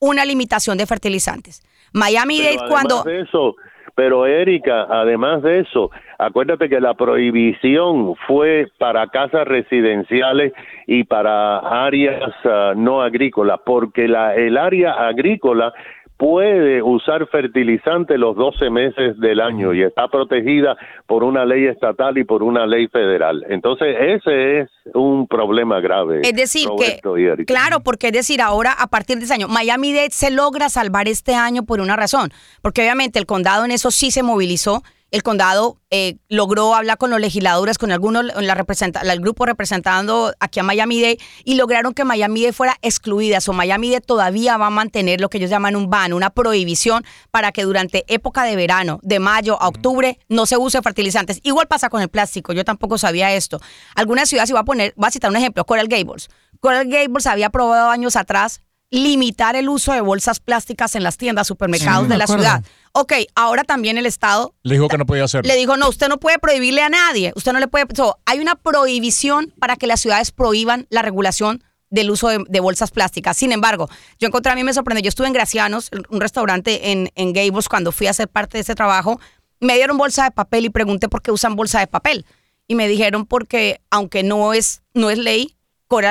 [0.00, 1.62] una limitación de fertilizantes.
[1.92, 3.04] Miami-Dade cuando...
[3.06, 3.54] eso,
[3.98, 10.52] pero Erika, además de eso, acuérdate que la prohibición fue para casas residenciales
[10.86, 15.72] y para áreas ah, no agrícolas, porque la, el área agrícola
[16.18, 22.18] puede usar fertilizante los 12 meses del año y está protegida por una ley estatal
[22.18, 23.46] y por una ley federal.
[23.48, 26.22] Entonces, ese es un problema grave.
[26.24, 30.32] Es decir, que, claro, porque es decir, ahora a partir de ese año, Miami-Dade se
[30.32, 32.30] logra salvar este año por una razón,
[32.62, 37.10] porque obviamente el condado en eso sí se movilizó el condado eh, logró hablar con
[37.10, 42.04] los legisladores, con algunos, la representa, el grupo representando aquí a Miami-Dade y lograron que
[42.04, 43.38] Miami-Dade fuera excluida.
[43.46, 47.52] O Miami-Dade todavía va a mantener lo que ellos llaman un ban, una prohibición para
[47.52, 51.40] que durante época de verano, de mayo a octubre, no se use fertilizantes.
[51.42, 53.60] Igual pasa con el plástico, yo tampoco sabía esto.
[53.94, 56.28] Algunas ciudades, y voy a poner, voy a citar un ejemplo, Coral Gables.
[56.60, 61.46] Coral Gables había probado años atrás limitar el uso de bolsas plásticas en las tiendas,
[61.46, 62.64] supermercados de la ciudad.
[62.92, 64.54] Ok, ahora también el Estado...
[64.62, 65.46] Le dijo que no podía hacerlo.
[65.46, 67.32] Le dijo, no, usted no puede prohibirle a nadie.
[67.36, 67.86] Usted no le puede...
[68.24, 73.36] hay una prohibición para que las ciudades prohíban la regulación del uso de, bolsas plásticas.
[73.36, 77.10] Sin embargo, yo encontré, a mí me sorprendió, yo estuve en Gracianos, un restaurante en,
[77.14, 79.20] en Gables, cuando fui a hacer parte de ese trabajo,
[79.60, 82.26] me dieron bolsa de papel y pregunté por qué usan bolsa de papel.
[82.66, 85.56] Y me dijeron porque, aunque no es, no es ley,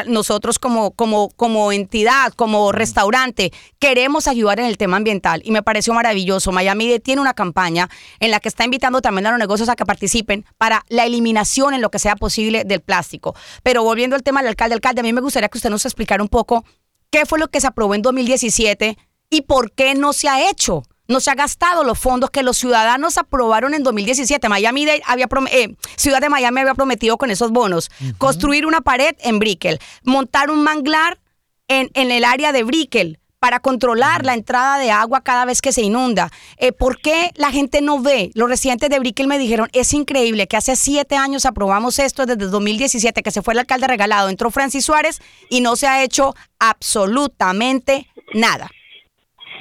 [0.08, 5.64] nosotros como, como, como entidad, como restaurante, queremos ayudar en el tema ambiental y me
[5.64, 6.52] pareció maravilloso.
[6.52, 9.86] Miami tiene una campaña en la que está invitando también a los negocios a que
[9.86, 13.36] participen para la eliminación en lo que sea posible del plástico.
[13.64, 16.24] Pero volviendo al tema del alcalde, alcalde, a mí me gustaría que usted nos explicara
[16.24, 16.66] un poco
[17.12, 18.98] qué fue lo que se aprobó en 2017
[19.30, 22.58] y por qué no se ha hecho no se ha gastado los fondos que los
[22.58, 24.50] ciudadanos aprobaron en 2017.
[24.50, 29.40] Miami había eh, Ciudad de Miami había prometido con esos bonos construir una pared en
[29.40, 31.20] Brickell, montar un manglar
[31.68, 35.72] en, en el área de Brickell para controlar la entrada de agua cada vez que
[35.72, 36.32] se inunda.
[36.58, 38.32] Eh, ¿Por qué la gente no ve?
[38.34, 42.48] Los residentes de Brickell me dijeron, es increíble que hace siete años aprobamos esto desde
[42.48, 46.36] 2017, que se fue el alcalde regalado, entró Francis Suárez y no se ha hecho
[46.60, 48.70] absolutamente nada.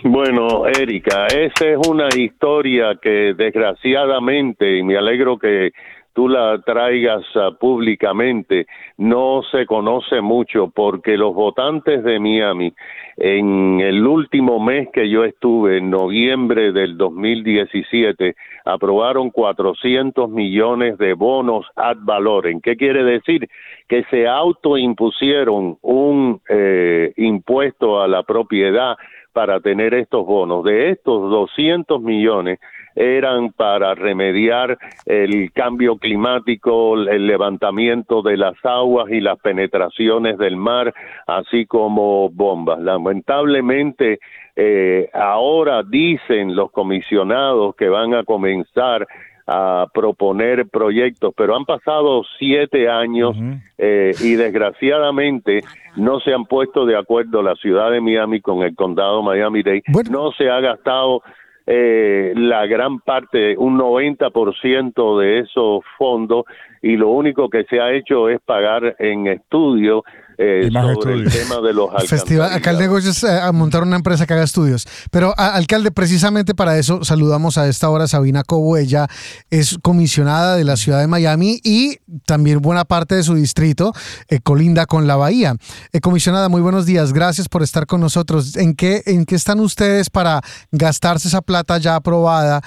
[0.02, 5.72] Bueno, Erika, esa es una historia que desgraciadamente, y me alegro que
[6.12, 8.66] tú la traigas ah, públicamente,
[8.98, 12.72] no se conoce mucho porque los votantes de Miami,
[13.16, 18.34] en el último mes que yo estuve, en noviembre del 2017,
[18.66, 22.60] aprobaron 400 millones de bonos ad valorem.
[22.60, 23.48] ¿Qué quiere decir?
[23.88, 28.96] Que se autoimpusieron un eh, impuesto a la propiedad
[29.36, 30.64] para tener estos bonos.
[30.64, 32.58] De estos 200 millones
[32.94, 40.56] eran para remediar el cambio climático, el levantamiento de las aguas y las penetraciones del
[40.56, 40.94] mar,
[41.26, 42.80] así como bombas.
[42.80, 44.20] Lamentablemente,
[44.56, 49.06] eh, ahora dicen los comisionados que van a comenzar
[49.46, 53.36] a proponer proyectos, pero han pasado siete años
[53.78, 55.62] eh, y desgraciadamente
[55.96, 59.84] no se han puesto de acuerdo la ciudad de Miami con el condado Miami-Dade.
[60.10, 61.22] No se ha gastado
[61.66, 66.44] eh, la gran parte, un 90% de esos fondos
[66.82, 70.04] y lo único que se ha hecho es pagar en estudio
[70.38, 74.26] eh, sobre el tema de los Festival, acá el negocio es eh, montar una empresa
[74.26, 74.86] que haga estudios.
[75.10, 78.76] Pero, alcalde, precisamente para eso saludamos a esta hora Sabina Cobo.
[78.76, 79.06] Ella
[79.50, 83.92] es comisionada de la ciudad de Miami y también buena parte de su distrito
[84.28, 85.54] eh, colinda con la bahía.
[86.02, 87.12] comisionada, muy buenos días.
[87.12, 88.56] Gracias por estar con nosotros.
[88.56, 92.60] ¿En qué, en qué están ustedes para gastarse esa plata ya aprobada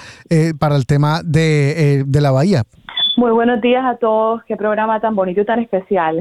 [0.58, 2.64] para el tema de, de, la bahía?
[3.16, 4.42] Muy buenos días a todos.
[4.46, 6.18] Qué programa tan bonito y tan especial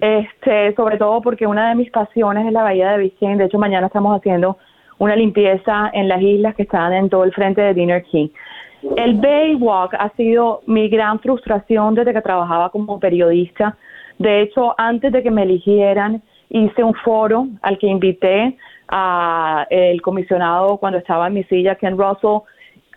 [0.00, 3.38] este, sobre todo porque una de mis pasiones es la bahía de Biscayne.
[3.38, 4.58] De hecho, mañana estamos haciendo
[4.98, 8.32] una limpieza en las islas que están en todo el frente de Dinner Key.
[8.96, 13.76] El Baywalk ha sido mi gran frustración desde que trabajaba como periodista.
[14.18, 18.56] De hecho, antes de que me eligieran, hice un foro al que invité
[18.88, 22.42] a el comisionado cuando estaba en mi silla, Ken Russell,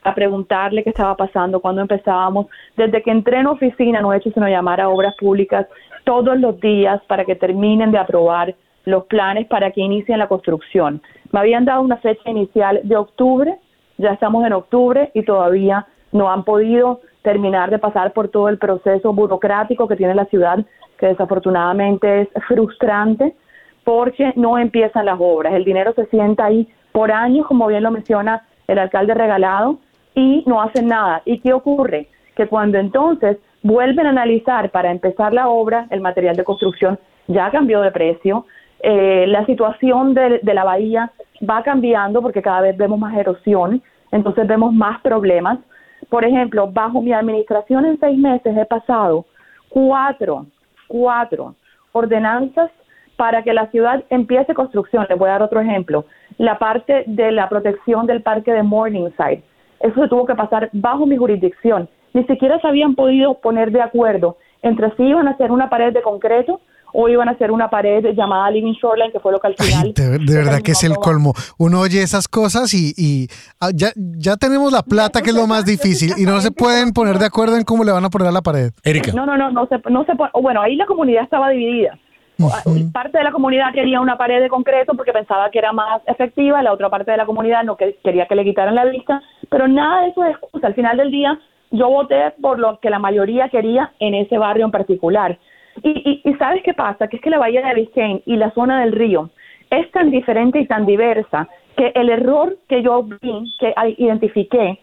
[0.04, 2.48] a preguntarle qué estaba pasando, cuando empezábamos.
[2.78, 5.68] Desde que entré en oficina no he hecho sino llamar a obras públicas
[6.04, 11.02] todos los días para que terminen de aprobar los planes para que inicien la construcción.
[11.32, 13.56] Me habían dado una fecha inicial de octubre,
[13.98, 18.58] ya estamos en octubre y todavía no han podido terminar de pasar por todo el
[18.58, 20.66] proceso burocrático que tiene la ciudad,
[20.98, 23.36] que desafortunadamente es frustrante
[23.84, 25.54] porque no empiezan las obras.
[25.54, 29.78] El dinero se sienta ahí por años, como bien lo menciona el alcalde regalado,
[30.16, 31.22] y no hacen nada.
[31.26, 32.08] ¿Y qué ocurre?
[32.36, 37.52] Que cuando entonces vuelven a analizar para empezar la obra, el material de construcción ya
[37.52, 38.46] cambió de precio,
[38.82, 41.12] eh, la situación de, la bahía
[41.48, 43.82] va cambiando porque cada vez vemos más erosión,
[44.12, 45.60] entonces vemos más problemas.
[46.10, 49.26] Por ejemplo, bajo mi administración en seis meses he pasado
[49.70, 50.46] cuatro,
[50.88, 51.56] cuatro
[51.92, 52.72] ordenanzas
[53.16, 55.06] para que la ciudad empiece construcción.
[55.10, 56.06] Les voy a dar otro ejemplo.
[56.38, 59.44] La parte de la protección del parque de Morningside.
[59.82, 61.90] Eso se tuvo que pasar bajo mi jurisdicción.
[62.14, 65.94] Ni siquiera se habían podido poner de acuerdo entre si iban a hacer una pared
[65.94, 66.60] de concreto
[66.94, 69.94] o iban a hacer una pared llamada Living Shoreline, que fue lo que al final...
[69.94, 71.34] de, verdad que es el colmo.
[71.58, 73.28] Uno oye esas cosas y,
[73.62, 76.92] ah, ya, ya tenemos la plata, que es lo más difícil, y no se pueden
[76.92, 78.72] poner de acuerdo en cómo le van a poner a la pared.
[78.84, 79.12] Erika.
[79.14, 81.98] No, no, no, no se, no se Bueno, ahí la comunidad estaba dividida.
[82.94, 86.64] Parte de la comunidad quería una pared de concreto porque pensaba que era más efectiva,
[86.64, 90.04] la otra parte de la comunidad no quería que le quitaran la vista, pero nada
[90.04, 90.68] de eso es excusa.
[90.68, 91.38] Al final del día,
[91.72, 95.38] yo voté por lo que la mayoría quería en ese barrio en particular.
[95.84, 97.08] Y, y, ¿sabes qué pasa?
[97.08, 99.30] Que es que la bahía de Biscayne y la zona del río
[99.70, 101.48] es tan diferente y tan diversa
[101.78, 104.80] que el error que yo vi, que identifiqué,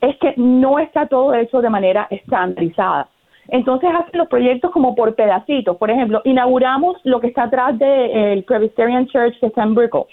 [0.00, 3.08] es que no está todo hecho de manera estandarizada.
[3.48, 5.76] Entonces hacen los proyectos como por pedacitos.
[5.76, 10.04] Por ejemplo, inauguramos lo que está atrás del de, Presbyterian Church de San Brickell,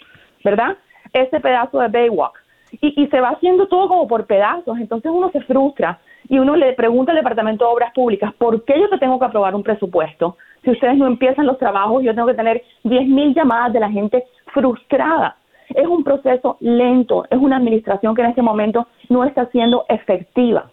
[0.43, 0.78] ¿verdad?
[1.13, 2.34] Ese pedazo de Baywalk.
[2.80, 4.78] Y, y se va haciendo todo como por pedazos.
[4.80, 5.99] Entonces uno se frustra
[6.30, 9.26] y uno le pregunta al Departamento de Obras Públicas, ¿por qué yo te tengo que
[9.26, 10.38] aprobar un presupuesto?
[10.63, 14.24] Si ustedes no empiezan los trabajos, yo tengo que tener 10.000 llamadas de la gente
[14.53, 15.38] frustrada.
[15.69, 20.69] Es un proceso lento, es una administración que en este momento no está siendo efectiva.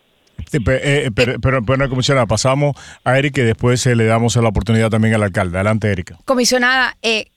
[0.53, 2.75] Eh, eh, pero, pero, bueno, comisionada, pasamos
[3.05, 5.57] a Erika y después eh, le damos la oportunidad también al alcalde.
[5.57, 6.17] Adelante, Erika.
[6.25, 6.95] Comisionada,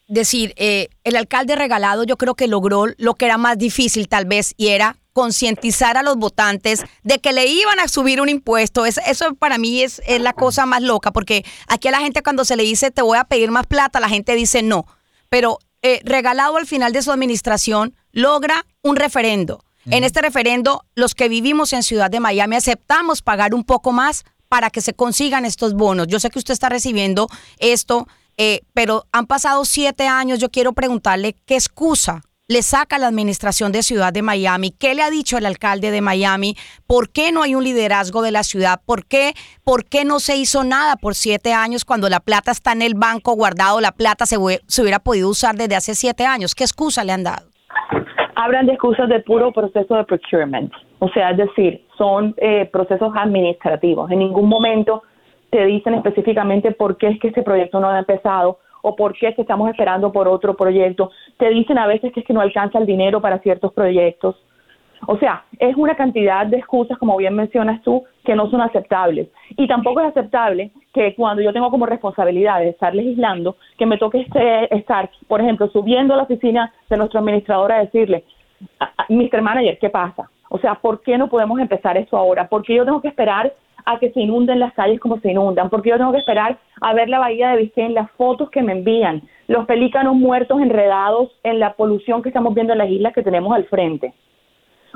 [0.08, 4.54] decir, el alcalde regalado yo creo que logró lo que era más difícil tal vez
[4.58, 8.86] y era concientizar a los votantes de que le iban a subir un impuesto.
[8.86, 12.46] eso para mí es, es la cosa más loca, porque aquí a la gente cuando
[12.46, 14.86] se le dice te voy a pedir más plata, la gente dice no.
[15.30, 15.60] Pero
[16.04, 21.74] regalado al final de su administración logra un referendo en este referendo, los que vivimos
[21.74, 26.08] en Ciudad de Miami aceptamos pagar un poco más para que se consigan estos bonos.
[26.08, 28.08] Yo sé que usted está recibiendo esto,
[28.38, 30.40] eh, pero han pasado siete años.
[30.40, 32.22] Yo quiero preguntarle qué excusa
[32.52, 34.72] le saca la administración de Ciudad de Miami?
[34.72, 36.56] ¿Qué le ha dicho el alcalde de Miami?
[36.86, 38.82] ¿Por qué no hay un liderazgo de la ciudad?
[38.86, 39.32] ¿Por qué,
[39.64, 42.94] ¿Por qué no se hizo nada por siete años cuando la plata está en el
[42.94, 43.80] banco guardado?
[43.80, 44.36] La plata se,
[44.68, 46.54] se hubiera podido usar desde hace siete años.
[46.54, 47.48] ¿Qué excusa le han dado?
[48.36, 53.14] hablan de excusas de puro proceso de procurement, o sea, es decir, son eh, procesos
[53.16, 54.10] administrativos.
[54.10, 55.04] En ningún momento
[55.52, 59.34] te dicen específicamente por qué es que este proyecto no ha empezado o por qué
[59.38, 61.12] estamos esperando por otro proyecto.
[61.38, 64.36] Te dicen a veces que es que no alcanza el dinero para ciertos proyectos.
[65.08, 69.30] O sea, es una cantidad de excusas, como bien mencionas tú, que no son aceptables.
[69.58, 73.98] Y tampoco es aceptable que cuando yo tengo como responsabilidad de estar legislando, que me
[73.98, 78.24] toque este, estar, por ejemplo, subiendo a la oficina de nuestro administrador a decirle,
[79.10, 79.42] Mr.
[79.42, 80.30] Manager, ¿qué pasa?
[80.50, 82.48] O sea, ¿por qué no podemos empezar esto ahora?
[82.48, 83.52] ¿Por qué yo tengo que esperar
[83.86, 85.70] a que se inunden las calles como se inundan?
[85.70, 88.62] ¿Por qué yo tengo que esperar a ver la bahía de Biscayne, las fotos que
[88.62, 93.14] me envían, los pelícanos muertos enredados en la polución que estamos viendo en las islas
[93.14, 94.14] que tenemos al frente?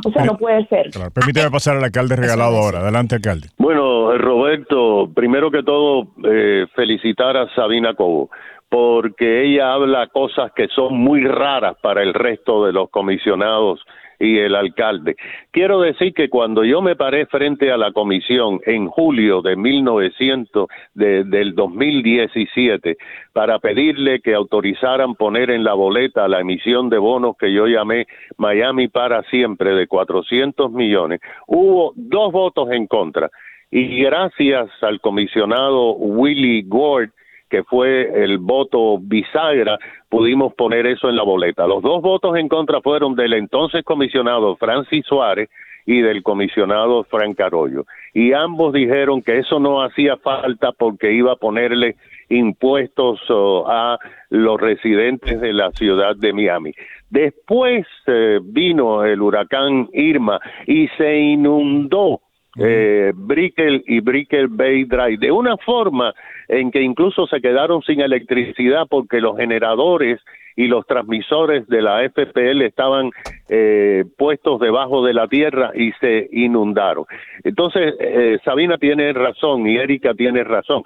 [0.05, 0.89] O sea, no puede ser.
[1.13, 2.79] Permíteme pasar al alcalde regalado ahora.
[2.79, 3.47] Adelante, alcalde.
[3.57, 8.29] Bueno, Roberto, primero que todo, eh, felicitar a Sabina Cobo
[8.69, 13.79] porque ella habla cosas que son muy raras para el resto de los comisionados
[14.19, 15.15] y el alcalde.
[15.51, 20.67] Quiero decir que cuando yo me paré frente a la comisión en julio de 1900
[20.93, 22.97] del 2017
[23.33, 28.07] para pedirle que autorizaran poner en la boleta la emisión de bonos que yo llamé
[28.37, 33.29] Miami para siempre de 400 millones, hubo dos votos en contra
[33.71, 37.09] y gracias al comisionado Willie Gord
[37.49, 39.77] que fue el voto bisagra,
[40.09, 41.67] pudimos poner eso en la boleta.
[41.67, 45.49] Los dos votos en contra fueron del entonces comisionado Francis Suárez
[45.85, 47.85] y del comisionado Frank Arroyo.
[48.13, 51.95] Y ambos dijeron que eso no hacía falta porque iba a ponerle
[52.29, 56.71] impuestos oh, a los residentes de la ciudad de Miami.
[57.09, 62.21] Después eh, vino el huracán Irma y se inundó
[62.57, 66.13] eh, Brickell y Brickell Bay Drive, de una forma
[66.47, 70.19] en que incluso se quedaron sin electricidad porque los generadores
[70.55, 73.11] y los transmisores de la FPL estaban
[73.49, 77.05] eh, puestos debajo de la tierra y se inundaron.
[77.43, 80.83] Entonces, eh, Sabina tiene razón y Erika tiene razón.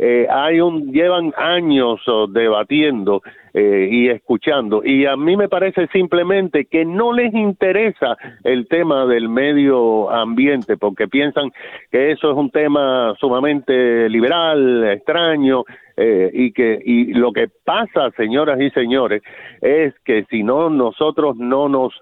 [0.00, 3.20] Eh, hay un llevan años oh, debatiendo
[3.52, 9.06] eh, y escuchando y a mí me parece simplemente que no les interesa el tema
[9.06, 11.50] del medio ambiente porque piensan
[11.90, 15.64] que eso es un tema sumamente liberal extraño
[15.96, 19.20] eh, y que y lo que pasa señoras y señores
[19.60, 21.92] es que si no nosotros no nos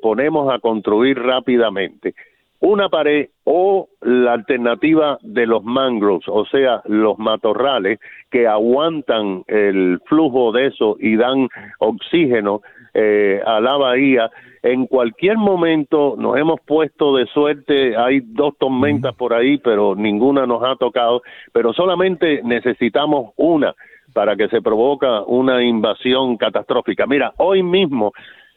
[0.00, 2.14] ponemos a construir rápidamente
[2.66, 10.00] una pared o la alternativa de los mangroves, o sea, los matorrales que aguantan el
[10.06, 11.48] flujo de eso y dan
[11.78, 12.62] oxígeno
[12.92, 14.30] eh, a la bahía.
[14.64, 20.44] En cualquier momento nos hemos puesto de suerte, hay dos tormentas por ahí, pero ninguna
[20.44, 23.76] nos ha tocado, pero solamente necesitamos una
[24.12, 27.06] para que se provoca una invasión catastrófica.
[27.06, 28.12] Mira, hoy mismo,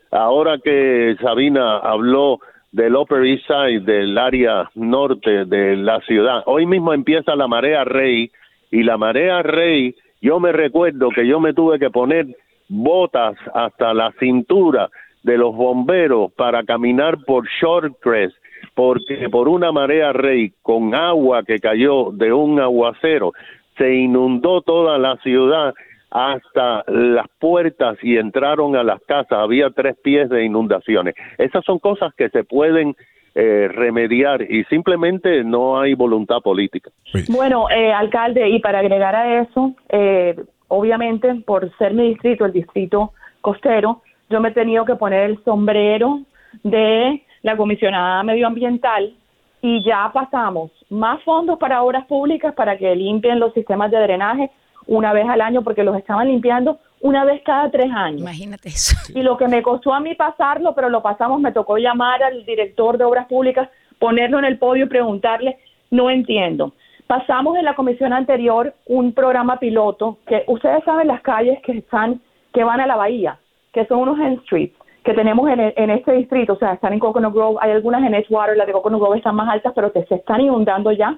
[0.09, 2.39] ahora que Sabina habló
[2.71, 6.43] del Upper East Side, del área norte de la ciudad.
[6.45, 8.31] Hoy mismo empieza la marea rey
[8.71, 12.27] y la marea rey, yo me recuerdo que yo me tuve que poner
[12.67, 14.89] botas hasta la cintura
[15.23, 18.35] de los bomberos para caminar por Shortcrest
[18.75, 23.33] porque por una marea rey con agua que cayó de un aguacero
[23.77, 25.73] se inundó toda la ciudad
[26.11, 29.39] hasta las puertas y entraron a las casas.
[29.39, 31.15] Había tres pies de inundaciones.
[31.37, 32.95] Esas son cosas que se pueden
[33.35, 36.89] eh, remediar y simplemente no hay voluntad política.
[37.29, 40.35] Bueno, eh, alcalde, y para agregar a eso, eh,
[40.67, 45.43] obviamente por ser mi distrito, el distrito costero, yo me he tenido que poner el
[45.43, 46.21] sombrero
[46.63, 49.13] de la comisionada medioambiental
[49.61, 54.49] y ya pasamos más fondos para obras públicas para que limpien los sistemas de drenaje
[54.87, 58.21] una vez al año porque los estaban limpiando una vez cada tres años.
[58.21, 58.95] Imagínate eso.
[59.15, 62.45] Y lo que me costó a mí pasarlo, pero lo pasamos, me tocó llamar al
[62.45, 63.69] director de obras públicas,
[63.99, 65.57] ponerlo en el podio y preguntarle,
[65.91, 66.73] no entiendo.
[67.07, 72.21] Pasamos en la comisión anterior un programa piloto que ustedes saben las calles que están
[72.53, 73.39] que van a la bahía,
[73.73, 76.99] que son unos end streets que tenemos en, en este distrito, o sea, están en
[76.99, 80.03] Coconut Grove, hay algunas en Edgewater, las de Coconut Grove están más altas, pero que
[80.05, 81.17] se están inundando ya.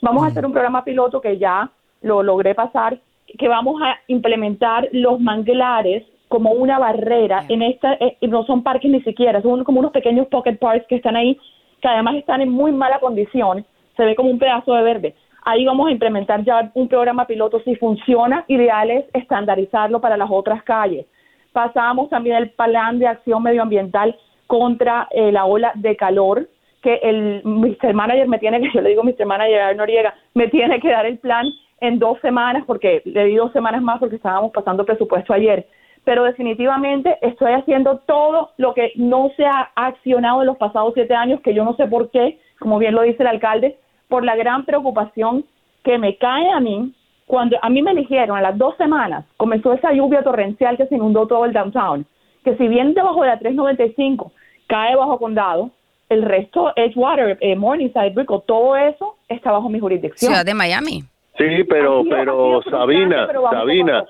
[0.00, 1.70] Vamos a hacer un programa piloto que ya
[2.02, 2.98] lo logré pasar
[3.38, 8.90] que vamos a implementar los manglares como una barrera en esta eh, no son parques
[8.90, 11.38] ni siquiera son como unos pequeños pocket parks que están ahí
[11.80, 13.64] que además están en muy mala condición
[13.96, 17.60] se ve como un pedazo de verde ahí vamos a implementar ya un programa piloto
[17.64, 21.06] si funciona ideal es estandarizarlo para las otras calles
[21.52, 26.48] pasamos también el plan de acción medioambiental contra eh, la ola de calor
[26.82, 27.94] que el Mr.
[27.94, 29.24] Manager me tiene que, yo le digo Mr.
[29.24, 31.46] Manager Noriega, me tiene que dar el plan
[31.82, 35.66] en dos semanas, porque le di dos semanas más porque estábamos pasando presupuesto ayer.
[36.04, 41.14] Pero definitivamente estoy haciendo todo lo que no se ha accionado en los pasados siete
[41.14, 43.76] años, que yo no sé por qué, como bien lo dice el alcalde,
[44.08, 45.44] por la gran preocupación
[45.82, 46.94] que me cae a mí
[47.26, 50.94] cuando a mí me eligieron a las dos semanas, comenzó esa lluvia torrencial que se
[50.94, 52.06] inundó todo el downtown,
[52.44, 54.32] que si bien debajo de la 395
[54.68, 55.70] cae bajo condado,
[56.08, 60.30] el resto, Edgewater, eh, Morningside, Brickell, todo eso está bajo mi jurisdicción.
[60.30, 61.04] Ciudad de Miami.
[61.38, 64.04] Sí, pero, pero Sabina, Sabina,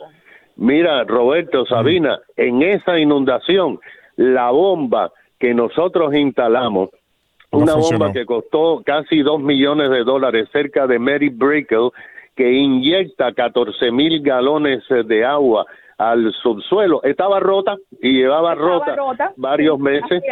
[0.56, 3.78] mira, Roberto, Sabina, en esa inundación,
[4.16, 6.90] la bomba que nosotros instalamos,
[7.52, 11.90] una bomba que costó casi dos millones de dólares cerca de Mary Brickell,
[12.34, 15.66] que inyecta 14 mil galones de agua
[15.98, 18.96] al subsuelo, estaba rota y llevaba rota,
[19.36, 20.22] varios meses.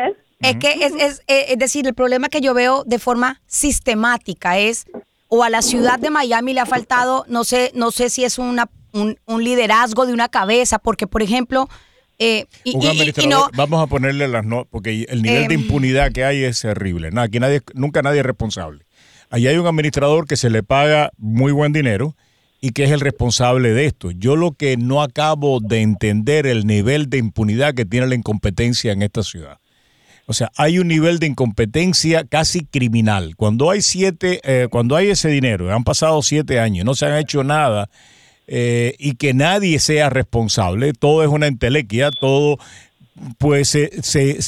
[0.40, 0.56] Es.
[0.56, 4.86] que es, es, es decir, el problema que yo veo de forma sistemática es
[5.30, 8.36] o a la ciudad de Miami le ha faltado, no sé, no sé si es
[8.38, 11.68] una, un, liderazgo de una cabeza, porque por ejemplo...
[12.18, 12.76] Eh, y,
[13.54, 15.60] vamos a ponerle las notas, porque el nivel de em.
[15.62, 17.10] impunidad que hay es terrible.
[17.10, 18.84] Nada, aquí nadie, nunca nadie es responsable.
[19.30, 22.14] Allí hay un administrador que se le paga muy buen dinero
[22.60, 24.10] y que es el responsable de esto.
[24.10, 28.92] Yo lo que no acabo de entender el nivel de impunidad que tiene la incompetencia
[28.92, 29.59] en esta ciudad.
[30.30, 33.34] O sea, hay un nivel de incompetencia casi criminal.
[33.34, 37.16] Cuando hay siete, eh, cuando hay ese dinero, han pasado siete años, no se han
[37.16, 37.90] hecho nada
[38.46, 42.58] eh, y que nadie sea responsable, todo es una entelequia, todo
[43.38, 43.76] pues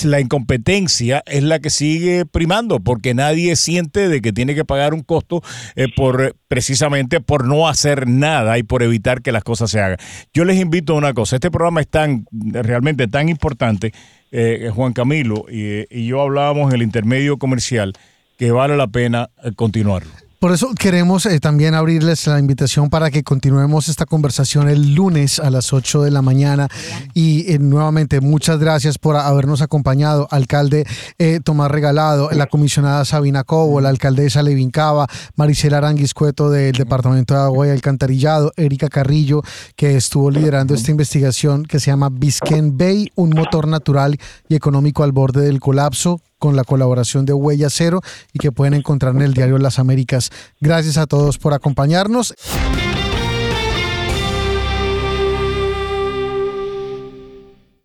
[0.04, 4.94] la incompetencia es la que sigue primando porque nadie siente de que tiene que pagar
[4.94, 5.42] un costo
[5.76, 9.98] eh, por precisamente por no hacer nada y por evitar que las cosas se hagan.
[10.32, 13.92] Yo les invito a una cosa, este programa es tan realmente tan importante
[14.30, 17.92] eh, Juan Camilo y, yo hablábamos en el intermedio comercial
[18.38, 20.21] que vale la pena eh, continuarlo.
[20.42, 25.38] Por eso queremos eh, también abrirles la invitación para que continuemos esta conversación el lunes
[25.38, 26.66] a las 8 de la mañana.
[27.14, 30.84] Y eh, nuevamente, muchas gracias por habernos acompañado, alcalde
[31.20, 37.34] eh, Tomás Regalado, la comisionada Sabina Cobo, la alcaldesa Levin Cava, Maricela Aranguiscueto del Departamento
[37.34, 39.42] de Agua y Alcantarillado, Erika Carrillo,
[39.76, 44.18] que estuvo liderando esta investigación que se llama Biscayne Bay, un motor natural
[44.48, 48.00] y económico al borde del colapso con la colaboración de Huella Cero
[48.32, 50.30] y que pueden encontrar en el diario Las Américas.
[50.60, 52.34] Gracias a todos por acompañarnos.